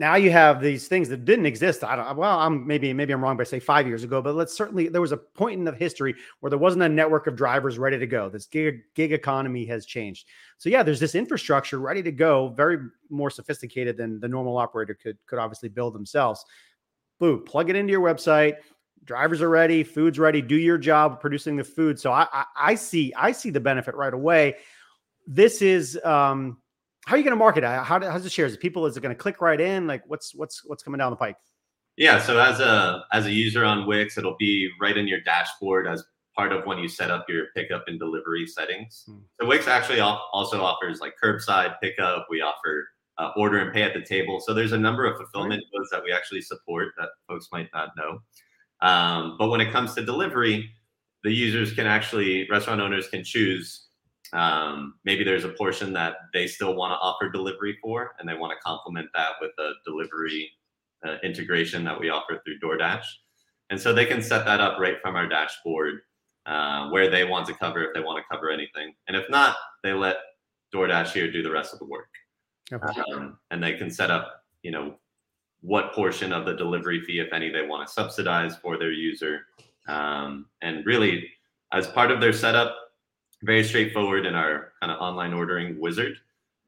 now 0.00 0.14
you 0.14 0.30
have 0.30 0.62
these 0.62 0.88
things 0.88 1.10
that 1.10 1.26
didn't 1.26 1.44
exist. 1.44 1.84
I 1.84 1.94
don't. 1.94 2.16
Well, 2.16 2.38
I'm 2.38 2.66
maybe 2.66 2.90
maybe 2.94 3.12
I'm 3.12 3.22
wrong 3.22 3.36
by 3.36 3.44
say 3.44 3.60
five 3.60 3.86
years 3.86 4.02
ago, 4.02 4.22
but 4.22 4.34
let's 4.34 4.56
certainly 4.56 4.88
there 4.88 5.02
was 5.02 5.12
a 5.12 5.18
point 5.18 5.58
in 5.58 5.64
the 5.64 5.72
history 5.72 6.14
where 6.40 6.48
there 6.48 6.58
wasn't 6.58 6.82
a 6.82 6.88
network 6.88 7.26
of 7.26 7.36
drivers 7.36 7.78
ready 7.78 7.98
to 7.98 8.06
go. 8.06 8.30
This 8.30 8.46
gig 8.46 8.80
gig 8.94 9.12
economy 9.12 9.66
has 9.66 9.84
changed. 9.84 10.26
So 10.56 10.70
yeah, 10.70 10.82
there's 10.82 11.00
this 11.00 11.14
infrastructure 11.14 11.78
ready 11.78 12.02
to 12.02 12.12
go, 12.12 12.48
very 12.48 12.78
more 13.10 13.28
sophisticated 13.28 13.98
than 13.98 14.18
the 14.20 14.28
normal 14.28 14.56
operator 14.56 14.94
could 14.94 15.18
could 15.26 15.38
obviously 15.38 15.68
build 15.68 15.94
themselves. 15.94 16.46
Boo, 17.18 17.38
plug 17.38 17.68
it 17.68 17.76
into 17.76 17.90
your 17.90 18.00
website 18.00 18.54
drivers 19.04 19.40
are 19.42 19.48
ready, 19.48 19.82
food's 19.82 20.18
ready, 20.18 20.42
do 20.42 20.56
your 20.56 20.78
job 20.78 21.20
producing 21.20 21.56
the 21.56 21.64
food. 21.64 21.98
So 21.98 22.12
I, 22.12 22.26
I, 22.32 22.44
I 22.56 22.74
see 22.74 23.12
I 23.16 23.32
see 23.32 23.50
the 23.50 23.60
benefit 23.60 23.94
right 23.94 24.14
away. 24.14 24.56
This 25.26 25.62
is 25.62 25.98
um, 26.04 26.58
how 27.06 27.14
are 27.14 27.18
you 27.18 27.24
going 27.24 27.32
to 27.32 27.36
market 27.36 27.64
it? 27.64 27.66
How 27.66 28.00
how's 28.00 28.24
the 28.24 28.30
shares? 28.30 28.56
People 28.56 28.86
is 28.86 28.96
it 28.96 29.00
going 29.00 29.14
to 29.14 29.20
click 29.20 29.40
right 29.40 29.60
in? 29.60 29.86
Like 29.86 30.02
what's 30.06 30.34
what's 30.34 30.62
what's 30.64 30.82
coming 30.82 30.98
down 30.98 31.10
the 31.10 31.16
pike? 31.16 31.36
Yeah, 31.96 32.20
so 32.20 32.38
as 32.38 32.60
a 32.60 33.02
as 33.12 33.26
a 33.26 33.32
user 33.32 33.64
on 33.64 33.86
Wix, 33.86 34.16
it'll 34.16 34.36
be 34.38 34.68
right 34.80 34.96
in 34.96 35.08
your 35.08 35.20
dashboard 35.20 35.86
as 35.86 36.04
part 36.36 36.52
of 36.52 36.64
when 36.64 36.78
you 36.78 36.88
set 36.88 37.10
up 37.10 37.26
your 37.28 37.46
pickup 37.54 37.84
and 37.86 37.98
delivery 37.98 38.46
settings. 38.46 39.04
Hmm. 39.06 39.18
So 39.40 39.46
Wix 39.46 39.66
actually 39.66 40.00
also 40.00 40.62
offers 40.62 41.00
like 41.00 41.14
curbside 41.22 41.74
pickup. 41.82 42.26
We 42.30 42.40
offer 42.40 42.88
uh, 43.18 43.32
order 43.36 43.58
and 43.58 43.72
pay 43.72 43.82
at 43.82 43.92
the 43.92 44.02
table. 44.02 44.40
So 44.40 44.54
there's 44.54 44.72
a 44.72 44.78
number 44.78 45.04
of 45.04 45.16
fulfillment 45.16 45.62
right. 45.62 45.78
modes 45.78 45.90
that 45.90 46.02
we 46.02 46.12
actually 46.12 46.40
support 46.40 46.94
that 46.96 47.10
folks 47.28 47.48
might 47.52 47.68
not 47.74 47.90
know. 47.96 48.20
Um, 48.80 49.36
but 49.38 49.48
when 49.48 49.60
it 49.60 49.70
comes 49.72 49.94
to 49.94 50.04
delivery, 50.04 50.70
the 51.22 51.30
users 51.30 51.74
can 51.74 51.86
actually, 51.86 52.48
restaurant 52.50 52.80
owners 52.80 53.08
can 53.08 53.22
choose. 53.22 53.88
Um, 54.32 54.94
maybe 55.04 55.24
there's 55.24 55.44
a 55.44 55.50
portion 55.50 55.92
that 55.94 56.14
they 56.32 56.46
still 56.46 56.74
want 56.74 56.92
to 56.92 56.96
offer 56.96 57.28
delivery 57.28 57.76
for, 57.82 58.14
and 58.18 58.28
they 58.28 58.34
want 58.34 58.52
to 58.52 58.58
complement 58.64 59.08
that 59.14 59.32
with 59.40 59.52
a 59.58 59.72
delivery 59.84 60.50
uh, 61.06 61.16
integration 61.24 61.84
that 61.84 61.98
we 61.98 62.10
offer 62.10 62.40
through 62.44 62.60
DoorDash. 62.60 63.04
And 63.70 63.80
so 63.80 63.92
they 63.92 64.06
can 64.06 64.22
set 64.22 64.44
that 64.44 64.60
up 64.60 64.78
right 64.78 64.96
from 65.00 65.16
our 65.16 65.28
dashboard 65.28 66.00
uh, 66.46 66.88
where 66.90 67.10
they 67.10 67.24
want 67.24 67.46
to 67.46 67.54
cover 67.54 67.82
if 67.84 67.94
they 67.94 68.00
want 68.00 68.18
to 68.18 68.34
cover 68.34 68.50
anything. 68.50 68.94
And 69.08 69.16
if 69.16 69.28
not, 69.30 69.56
they 69.82 69.92
let 69.92 70.16
DoorDash 70.74 71.12
here 71.12 71.30
do 71.30 71.42
the 71.42 71.50
rest 71.50 71.72
of 71.72 71.78
the 71.78 71.86
work. 71.86 72.08
Okay. 72.72 73.00
Um, 73.14 73.38
and 73.50 73.62
they 73.62 73.74
can 73.74 73.90
set 73.90 74.10
up, 74.10 74.44
you 74.62 74.70
know, 74.70 74.94
what 75.62 75.92
portion 75.92 76.32
of 76.32 76.46
the 76.46 76.54
delivery 76.54 77.00
fee, 77.02 77.20
if 77.20 77.32
any, 77.32 77.50
they 77.50 77.66
want 77.66 77.86
to 77.86 77.92
subsidize 77.92 78.56
for 78.56 78.78
their 78.78 78.92
user. 78.92 79.40
Um, 79.88 80.46
and 80.62 80.86
really, 80.86 81.28
as 81.72 81.86
part 81.88 82.10
of 82.10 82.20
their 82.20 82.32
setup, 82.32 82.74
very 83.42 83.64
straightforward 83.64 84.26
in 84.26 84.34
our 84.34 84.72
kind 84.80 84.92
of 84.92 85.00
online 85.00 85.32
ordering 85.32 85.80
wizard, 85.80 86.16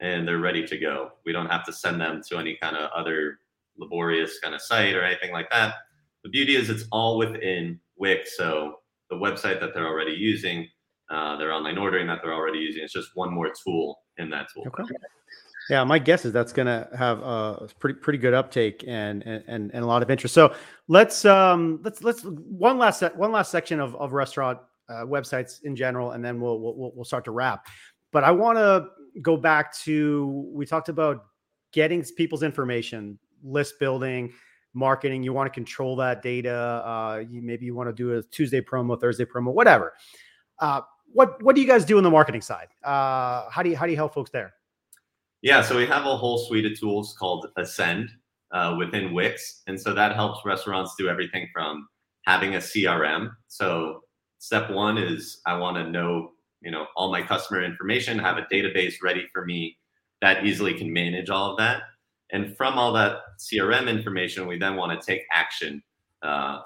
and 0.00 0.26
they're 0.26 0.38
ready 0.38 0.66
to 0.66 0.78
go. 0.78 1.12
We 1.24 1.32
don't 1.32 1.46
have 1.46 1.64
to 1.66 1.72
send 1.72 2.00
them 2.00 2.22
to 2.28 2.38
any 2.38 2.56
kind 2.60 2.76
of 2.76 2.90
other 2.92 3.38
laborious 3.76 4.38
kind 4.40 4.54
of 4.54 4.60
site 4.60 4.94
or 4.94 5.02
anything 5.02 5.32
like 5.32 5.50
that. 5.50 5.74
The 6.24 6.30
beauty 6.30 6.56
is 6.56 6.70
it's 6.70 6.84
all 6.92 7.18
within 7.18 7.80
Wix. 7.96 8.36
So 8.36 8.76
the 9.10 9.16
website 9.16 9.60
that 9.60 9.74
they're 9.74 9.86
already 9.86 10.12
using, 10.12 10.68
uh, 11.10 11.36
their 11.36 11.52
online 11.52 11.78
ordering 11.78 12.06
that 12.06 12.20
they're 12.22 12.34
already 12.34 12.58
using, 12.58 12.82
it's 12.82 12.92
just 12.92 13.10
one 13.14 13.32
more 13.32 13.50
tool 13.64 13.98
in 14.18 14.30
that 14.30 14.48
tool. 14.52 14.64
Okay. 14.66 14.84
Yeah, 15.70 15.84
my 15.84 15.98
guess 15.98 16.24
is 16.24 16.32
that's 16.32 16.52
going 16.52 16.66
to 16.66 16.88
have 16.96 17.20
a 17.20 17.68
pretty 17.78 17.98
pretty 17.98 18.18
good 18.18 18.34
uptake 18.34 18.84
and, 18.86 19.22
and 19.22 19.70
and 19.72 19.84
a 19.84 19.86
lot 19.86 20.02
of 20.02 20.10
interest. 20.10 20.34
So 20.34 20.54
let's 20.88 21.24
um 21.24 21.80
let's 21.84 22.02
let's 22.02 22.22
one 22.24 22.78
last 22.78 23.02
one 23.14 23.30
last 23.30 23.52
section 23.52 23.78
of 23.78 23.94
of 23.96 24.12
restaurant 24.12 24.58
uh, 24.92 25.06
websites 25.06 25.62
in 25.64 25.74
general, 25.74 26.12
and 26.12 26.24
then 26.24 26.40
we'll 26.40 26.60
we'll 26.60 26.92
we'll 26.94 27.04
start 27.04 27.24
to 27.24 27.30
wrap. 27.30 27.66
But 28.12 28.24
I 28.24 28.30
want 28.30 28.58
to 28.58 28.88
go 29.20 29.36
back 29.36 29.76
to 29.80 30.50
we 30.52 30.66
talked 30.66 30.88
about 30.88 31.24
getting 31.72 32.04
people's 32.16 32.42
information, 32.42 33.18
list 33.42 33.78
building, 33.78 34.32
marketing. 34.74 35.22
You 35.22 35.32
want 35.32 35.52
to 35.52 35.54
control 35.54 35.96
that 35.96 36.22
data. 36.22 36.52
Uh, 36.54 37.24
you, 37.28 37.42
maybe 37.42 37.64
you 37.66 37.74
want 37.74 37.88
to 37.88 37.94
do 37.94 38.16
a 38.16 38.22
Tuesday 38.22 38.60
promo, 38.60 39.00
Thursday 39.00 39.24
promo, 39.24 39.52
whatever. 39.52 39.94
Uh, 40.58 40.82
what 41.12 41.42
what 41.42 41.54
do 41.54 41.60
you 41.60 41.66
guys 41.66 41.84
do 41.84 41.98
on 41.98 42.04
the 42.04 42.10
marketing 42.10 42.40
side? 42.40 42.68
Uh, 42.84 43.48
how 43.50 43.62
do 43.62 43.70
you 43.70 43.76
how 43.76 43.86
do 43.86 43.92
you 43.92 43.96
help 43.96 44.14
folks 44.14 44.30
there? 44.30 44.52
Yeah, 45.42 45.60
so 45.60 45.76
we 45.76 45.86
have 45.86 46.06
a 46.06 46.16
whole 46.16 46.38
suite 46.38 46.66
of 46.66 46.78
tools 46.78 47.16
called 47.18 47.48
Ascend 47.56 48.10
uh, 48.52 48.76
within 48.78 49.12
Wix, 49.12 49.62
and 49.66 49.80
so 49.80 49.92
that 49.92 50.14
helps 50.14 50.44
restaurants 50.44 50.94
do 50.96 51.08
everything 51.08 51.48
from 51.52 51.88
having 52.26 52.54
a 52.54 52.58
CRM. 52.58 53.30
So 53.48 54.02
step 54.42 54.68
one 54.70 54.98
is 54.98 55.40
I 55.46 55.56
want 55.56 55.76
to 55.76 55.88
know, 55.88 56.32
you 56.60 56.72
know, 56.72 56.86
all 56.96 57.12
my 57.12 57.22
customer 57.22 57.62
information, 57.62 58.18
have 58.18 58.38
a 58.38 58.46
database 58.52 58.94
ready 59.00 59.28
for 59.32 59.44
me 59.44 59.78
that 60.20 60.44
easily 60.44 60.74
can 60.74 60.92
manage 60.92 61.30
all 61.30 61.52
of 61.52 61.58
that. 61.58 61.82
And 62.32 62.56
from 62.56 62.76
all 62.76 62.92
that 62.94 63.18
CRM 63.38 63.88
information, 63.88 64.48
we 64.48 64.58
then 64.58 64.74
want 64.74 65.00
to 65.00 65.06
take 65.06 65.22
action 65.32 65.80
uh, 66.22 66.62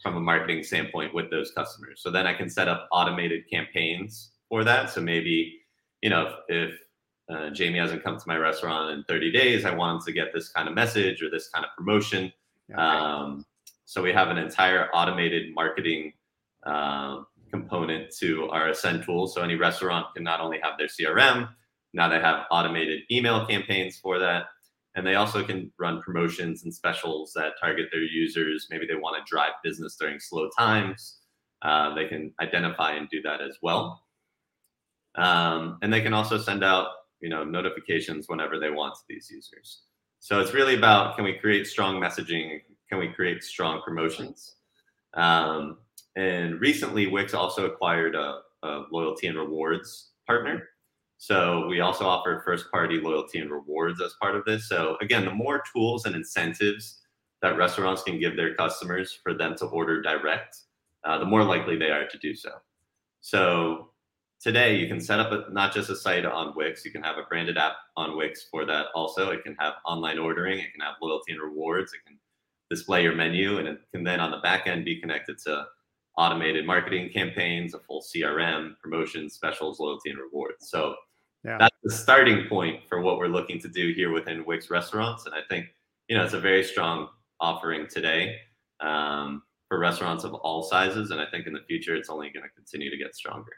from 0.00 0.18
a 0.18 0.20
marketing 0.20 0.62
standpoint 0.62 1.12
with 1.12 1.32
those 1.32 1.50
customers. 1.50 2.00
So 2.00 2.12
then 2.12 2.28
I 2.28 2.32
can 2.32 2.48
set 2.48 2.68
up 2.68 2.88
automated 2.92 3.42
campaigns 3.50 4.30
for 4.48 4.62
that. 4.62 4.90
So 4.90 5.00
maybe, 5.00 5.58
you 6.02 6.10
know, 6.10 6.36
if, 6.48 6.70
if 6.70 6.80
uh, 7.28 7.50
Jamie 7.50 7.80
hasn't 7.80 8.04
come 8.04 8.18
to 8.18 8.24
my 8.28 8.36
restaurant 8.36 8.90
in 8.92 9.02
30 9.04 9.32
days. 9.32 9.64
I 9.64 9.74
wanted 9.74 10.02
to 10.02 10.12
get 10.12 10.32
this 10.32 10.48
kind 10.48 10.68
of 10.68 10.74
message 10.74 11.22
or 11.22 11.30
this 11.30 11.48
kind 11.48 11.64
of 11.64 11.72
promotion. 11.76 12.32
Okay. 12.70 12.80
Um, 12.80 13.44
so 13.84 14.00
we 14.00 14.12
have 14.12 14.28
an 14.28 14.38
entire 14.38 14.88
automated 14.92 15.52
marketing 15.54 16.12
uh, 16.64 17.22
component 17.50 18.14
to 18.20 18.48
our 18.50 18.68
Ascend 18.68 19.04
tool. 19.04 19.26
So 19.26 19.42
any 19.42 19.56
restaurant 19.56 20.06
can 20.14 20.24
not 20.24 20.40
only 20.40 20.58
have 20.62 20.74
their 20.78 20.88
CRM, 20.88 21.48
now 21.92 22.08
they 22.08 22.20
have 22.20 22.46
automated 22.50 23.00
email 23.10 23.46
campaigns 23.46 23.98
for 23.98 24.18
that. 24.18 24.44
And 24.96 25.06
they 25.06 25.14
also 25.14 25.44
can 25.44 25.72
run 25.78 26.02
promotions 26.02 26.64
and 26.64 26.74
specials 26.74 27.32
that 27.34 27.52
target 27.60 27.86
their 27.92 28.02
users. 28.02 28.66
Maybe 28.70 28.86
they 28.86 28.96
want 28.96 29.16
to 29.16 29.30
drive 29.30 29.52
business 29.62 29.96
during 29.96 30.18
slow 30.18 30.48
times. 30.56 31.18
Uh, 31.62 31.94
they 31.94 32.06
can 32.06 32.32
identify 32.40 32.92
and 32.92 33.08
do 33.08 33.22
that 33.22 33.40
as 33.40 33.56
well. 33.62 34.02
Um, 35.14 35.78
and 35.82 35.92
they 35.92 36.00
can 36.00 36.12
also 36.12 36.38
send 36.38 36.64
out 36.64 36.88
you 37.20 37.28
know 37.28 37.44
notifications 37.44 38.28
whenever 38.28 38.58
they 38.58 38.70
want 38.70 38.94
to 38.94 39.00
these 39.08 39.30
users. 39.30 39.82
So 40.18 40.40
it's 40.40 40.54
really 40.54 40.76
about 40.76 41.16
can 41.16 41.24
we 41.24 41.34
create 41.34 41.66
strong 41.66 42.00
messaging? 42.00 42.60
Can 42.88 42.98
we 42.98 43.08
create 43.08 43.44
strong 43.44 43.82
promotions? 43.82 44.56
Um, 45.14 45.78
and 46.16 46.60
recently, 46.60 47.06
Wix 47.06 47.34
also 47.34 47.66
acquired 47.66 48.14
a, 48.14 48.40
a 48.62 48.84
loyalty 48.90 49.26
and 49.26 49.38
rewards 49.38 50.10
partner. 50.26 50.68
So 51.18 51.66
we 51.66 51.80
also 51.80 52.06
offer 52.06 52.42
first 52.44 52.70
party 52.70 52.98
loyalty 52.98 53.40
and 53.40 53.50
rewards 53.50 54.00
as 54.00 54.14
part 54.20 54.34
of 54.34 54.44
this. 54.46 54.68
So 54.68 54.96
again, 55.02 55.24
the 55.24 55.30
more 55.30 55.62
tools 55.70 56.06
and 56.06 56.16
incentives 56.16 57.02
that 57.42 57.56
restaurants 57.58 58.02
can 58.02 58.18
give 58.18 58.36
their 58.36 58.54
customers 58.54 59.18
for 59.22 59.34
them 59.34 59.54
to 59.56 59.66
order 59.66 60.00
direct, 60.00 60.56
uh, 61.04 61.18
the 61.18 61.26
more 61.26 61.44
likely 61.44 61.76
they 61.76 61.90
are 61.90 62.06
to 62.06 62.18
do 62.18 62.34
so. 62.34 62.50
So 63.20 63.90
today 64.40 64.76
you 64.76 64.88
can 64.88 64.98
set 64.98 65.20
up 65.20 65.30
a, 65.30 65.52
not 65.52 65.74
just 65.74 65.90
a 65.90 65.96
site 65.96 66.24
on 66.24 66.54
Wix, 66.56 66.84
you 66.84 66.90
can 66.90 67.02
have 67.02 67.18
a 67.18 67.24
branded 67.28 67.58
app 67.58 67.74
on 67.96 68.16
Wix 68.16 68.46
for 68.50 68.64
that 68.64 68.86
also. 68.94 69.30
It 69.30 69.44
can 69.44 69.56
have 69.58 69.74
online 69.84 70.18
ordering, 70.18 70.58
it 70.58 70.72
can 70.72 70.80
have 70.80 70.94
loyalty 71.02 71.32
and 71.32 71.40
rewards, 71.40 71.92
it 71.92 72.00
can 72.06 72.18
display 72.70 73.02
your 73.02 73.14
menu, 73.14 73.58
and 73.58 73.68
it 73.68 73.80
can 73.92 74.04
then 74.04 74.20
on 74.20 74.30
the 74.30 74.38
back 74.38 74.66
end 74.66 74.86
be 74.86 75.00
connected 75.00 75.36
to 75.44 75.66
automated 76.20 76.66
marketing 76.66 77.08
campaigns, 77.08 77.72
a 77.72 77.78
full 77.78 78.02
CRM, 78.02 78.78
promotions, 78.78 79.32
specials, 79.32 79.80
loyalty, 79.80 80.10
and 80.10 80.18
rewards. 80.18 80.68
So 80.68 80.94
yeah. 81.46 81.56
that's 81.58 81.76
the 81.82 81.90
starting 81.90 82.46
point 82.46 82.80
for 82.90 83.00
what 83.00 83.16
we're 83.16 83.28
looking 83.28 83.58
to 83.60 83.68
do 83.68 83.94
here 83.94 84.12
within 84.12 84.44
Wix 84.44 84.68
restaurants. 84.68 85.24
And 85.24 85.34
I 85.34 85.40
think, 85.48 85.68
you 86.08 86.18
know, 86.18 86.22
it's 86.22 86.34
a 86.34 86.40
very 86.40 86.62
strong 86.62 87.08
offering 87.40 87.86
today 87.88 88.36
um, 88.80 89.42
for 89.66 89.78
restaurants 89.78 90.24
of 90.24 90.34
all 90.34 90.62
sizes. 90.62 91.10
And 91.10 91.22
I 91.22 91.24
think 91.30 91.46
in 91.46 91.54
the 91.54 91.62
future, 91.66 91.96
it's 91.96 92.10
only 92.10 92.28
going 92.28 92.44
to 92.44 92.50
continue 92.54 92.90
to 92.90 92.98
get 92.98 93.16
stronger. 93.16 93.52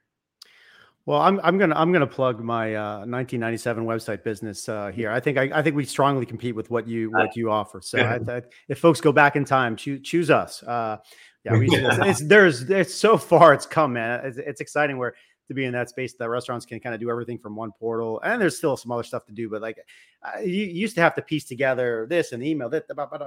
Well, 1.05 1.20
I'm 1.20 1.40
I'm 1.42 1.59
gonna 1.59 1.75
I'm 1.75 1.92
gonna 1.92 2.07
plug 2.07 2.44
my 2.44 2.77
uh, 2.77 2.98
1997 2.98 3.85
website 3.85 4.22
business 4.22 4.68
uh, 4.68 4.92
here. 4.92 5.11
I 5.11 5.18
think 5.18 5.37
I, 5.37 5.51
I 5.53 5.61
think 5.61 5.75
we 5.75 5.85
strongly 5.85 6.25
compete 6.25 6.55
with 6.55 6.70
what 6.70 6.87
you 6.87 7.11
what 7.11 7.35
you 7.35 7.51
offer. 7.51 7.81
So 7.83 7.98
I, 7.98 8.20
I, 8.33 8.42
if 8.68 8.79
folks 8.79 9.01
go 9.01 9.11
back 9.11 9.35
in 9.35 9.44
time, 9.44 9.75
choose 9.75 10.01
choose 10.03 10.31
us. 10.31 10.62
Uh, 10.62 10.98
yeah, 11.44 11.59
we, 11.59 11.66
it's, 11.70 11.98
it's, 12.20 12.28
there's 12.28 12.62
it's 12.70 12.94
so 12.94 13.16
far 13.18 13.52
it's 13.52 13.66
come, 13.66 13.94
man. 13.94 14.24
It's, 14.24 14.38
it's 14.38 14.61
exciting 14.61 14.98
where 14.98 15.14
to 15.48 15.55
be 15.55 15.64
in 15.64 15.72
that 15.72 15.88
space 15.88 16.14
that 16.14 16.28
restaurants 16.28 16.64
can 16.64 16.81
kind 16.81 16.94
of 16.94 17.00
do 17.00 17.11
everything 17.11 17.38
from 17.38 17.57
one 17.57 17.72
portal 17.72 18.20
and 18.24 18.40
there's 18.40 18.57
still 18.57 18.76
some 18.76 18.90
other 18.92 19.02
stuff 19.02 19.24
to 19.26 19.33
do 19.33 19.48
but 19.48 19.61
like 19.61 19.78
uh, 20.22 20.40
you, 20.40 20.64
used 20.64 20.94
to 20.94 21.00
have 21.00 21.14
to 21.14 21.22
piece 21.22 21.44
together 21.44 22.07
this 22.09 22.33
and 22.33 22.42
email 22.42 22.68
that 22.68 22.85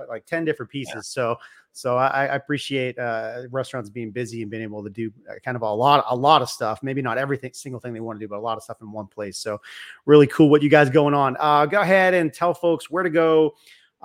like 0.09 0.25
10 0.25 0.45
different 0.45 0.71
pieces 0.71 0.93
yeah. 0.95 1.01
so 1.01 1.35
so 1.71 1.97
I, 1.97 2.07
I 2.07 2.35
appreciate 2.35 2.97
uh, 2.97 3.43
restaurants 3.51 3.89
being 3.89 4.11
busy 4.11 4.41
and 4.41 4.49
being 4.49 4.63
able 4.63 4.83
to 4.83 4.89
do 4.89 5.11
uh, 5.29 5.33
kind 5.43 5.55
of 5.55 5.61
a 5.61 5.71
lot 5.71 6.05
a 6.09 6.15
lot 6.15 6.41
of 6.41 6.49
stuff 6.49 6.81
maybe 6.81 7.01
not 7.01 7.17
everything 7.17 7.51
single 7.53 7.79
thing 7.79 7.93
they 7.93 7.99
want 7.99 8.19
to 8.19 8.23
do 8.23 8.29
but 8.29 8.37
a 8.37 8.39
lot 8.39 8.57
of 8.57 8.63
stuff 8.63 8.81
in 8.81 8.91
one 8.91 9.07
place 9.07 9.37
so 9.37 9.59
really 10.05 10.27
cool 10.27 10.49
what 10.49 10.61
you 10.61 10.69
guys 10.69 10.89
going 10.89 11.13
on 11.13 11.35
uh, 11.39 11.65
go 11.65 11.81
ahead 11.81 12.13
and 12.13 12.33
tell 12.33 12.53
folks 12.53 12.89
where 12.89 13.03
to 13.03 13.09
go 13.09 13.53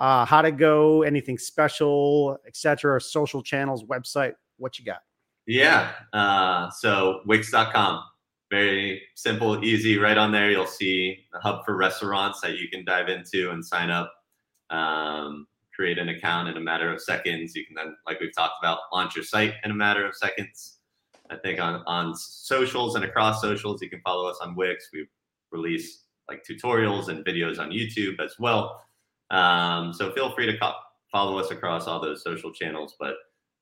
uh, 0.01 0.25
how 0.25 0.41
to 0.41 0.51
go 0.51 1.03
anything 1.03 1.37
special 1.37 2.37
etc 2.45 2.99
social 2.99 3.41
channels 3.41 3.85
website 3.85 4.33
what 4.57 4.77
you 4.77 4.83
got 4.83 5.01
yeah. 5.47 5.91
Uh, 6.13 6.69
so 6.69 7.21
Wix.com, 7.25 8.03
very 8.49 9.01
simple, 9.15 9.63
easy. 9.63 9.97
Right 9.97 10.17
on 10.17 10.31
there, 10.31 10.51
you'll 10.51 10.67
see 10.67 11.25
a 11.33 11.39
hub 11.39 11.65
for 11.65 11.75
restaurants 11.75 12.41
that 12.41 12.57
you 12.57 12.69
can 12.69 12.85
dive 12.85 13.09
into 13.09 13.51
and 13.51 13.65
sign 13.65 13.89
up. 13.89 14.13
Um, 14.69 15.47
create 15.75 15.97
an 15.97 16.09
account 16.09 16.47
in 16.47 16.57
a 16.57 16.59
matter 16.61 16.93
of 16.93 17.01
seconds. 17.01 17.55
You 17.55 17.65
can 17.65 17.75
then, 17.75 17.95
like 18.05 18.19
we've 18.19 18.33
talked 18.35 18.55
about, 18.61 18.79
launch 18.93 19.15
your 19.15 19.25
site 19.25 19.55
in 19.63 19.71
a 19.71 19.75
matter 19.75 20.05
of 20.05 20.15
seconds. 20.15 20.77
I 21.29 21.37
think 21.37 21.59
on 21.59 21.83
on 21.85 22.15
socials 22.15 22.95
and 22.95 23.05
across 23.05 23.41
socials, 23.41 23.81
you 23.81 23.89
can 23.89 24.01
follow 24.01 24.29
us 24.29 24.37
on 24.41 24.55
Wix. 24.55 24.89
We 24.93 25.07
release 25.51 26.03
like 26.29 26.45
tutorials 26.45 27.07
and 27.07 27.25
videos 27.25 27.59
on 27.59 27.71
YouTube 27.71 28.19
as 28.23 28.35
well. 28.37 28.85
Um, 29.31 29.93
so 29.93 30.11
feel 30.11 30.31
free 30.35 30.45
to 30.45 30.57
co- 30.57 30.75
follow 31.11 31.39
us 31.39 31.49
across 31.51 31.87
all 31.87 31.99
those 31.99 32.23
social 32.23 32.51
channels. 32.51 32.95
But 32.99 33.15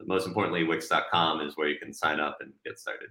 most 0.05 0.27
importantly, 0.27 0.63
Wix.com 0.63 1.41
is 1.41 1.55
where 1.55 1.69
you 1.69 1.79
can 1.79 1.93
sign 1.93 2.19
up 2.19 2.37
and 2.41 2.51
get 2.65 2.77
started. 2.79 3.09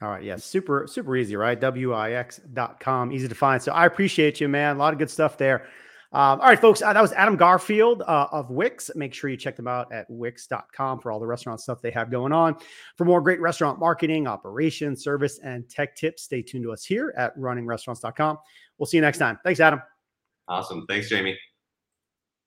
All 0.00 0.10
right. 0.10 0.22
Yeah. 0.22 0.36
Super, 0.36 0.86
super 0.86 1.16
easy, 1.16 1.34
right? 1.34 1.60
Wix.com, 1.60 3.12
easy 3.12 3.26
to 3.26 3.34
find. 3.34 3.60
So 3.60 3.72
I 3.72 3.86
appreciate 3.86 4.40
you, 4.40 4.48
man. 4.48 4.76
A 4.76 4.78
lot 4.78 4.92
of 4.92 5.00
good 5.00 5.10
stuff 5.10 5.36
there. 5.36 5.66
Um, 6.10 6.40
all 6.40 6.46
right, 6.46 6.58
folks. 6.58 6.80
Uh, 6.80 6.92
that 6.92 7.02
was 7.02 7.12
Adam 7.12 7.36
Garfield 7.36 8.02
uh, 8.02 8.28
of 8.32 8.50
Wix. 8.50 8.90
Make 8.94 9.12
sure 9.12 9.28
you 9.28 9.36
check 9.36 9.56
them 9.56 9.68
out 9.68 9.92
at 9.92 10.06
Wix.com 10.08 11.00
for 11.00 11.12
all 11.12 11.20
the 11.20 11.26
restaurant 11.26 11.60
stuff 11.60 11.82
they 11.82 11.90
have 11.90 12.10
going 12.10 12.32
on. 12.32 12.56
For 12.96 13.04
more 13.04 13.20
great 13.20 13.40
restaurant 13.40 13.78
marketing, 13.78 14.26
operations, 14.26 15.02
service, 15.04 15.38
and 15.40 15.68
tech 15.68 15.96
tips, 15.96 16.22
stay 16.22 16.40
tuned 16.42 16.64
to 16.64 16.72
us 16.72 16.84
here 16.84 17.12
at 17.16 17.36
runningrestaurants.com. 17.36 18.38
We'll 18.78 18.86
see 18.86 18.96
you 18.96 19.02
next 19.02 19.18
time. 19.18 19.38
Thanks, 19.44 19.60
Adam. 19.60 19.82
Awesome. 20.48 20.86
Thanks, 20.88 21.10
Jamie. 21.10 21.36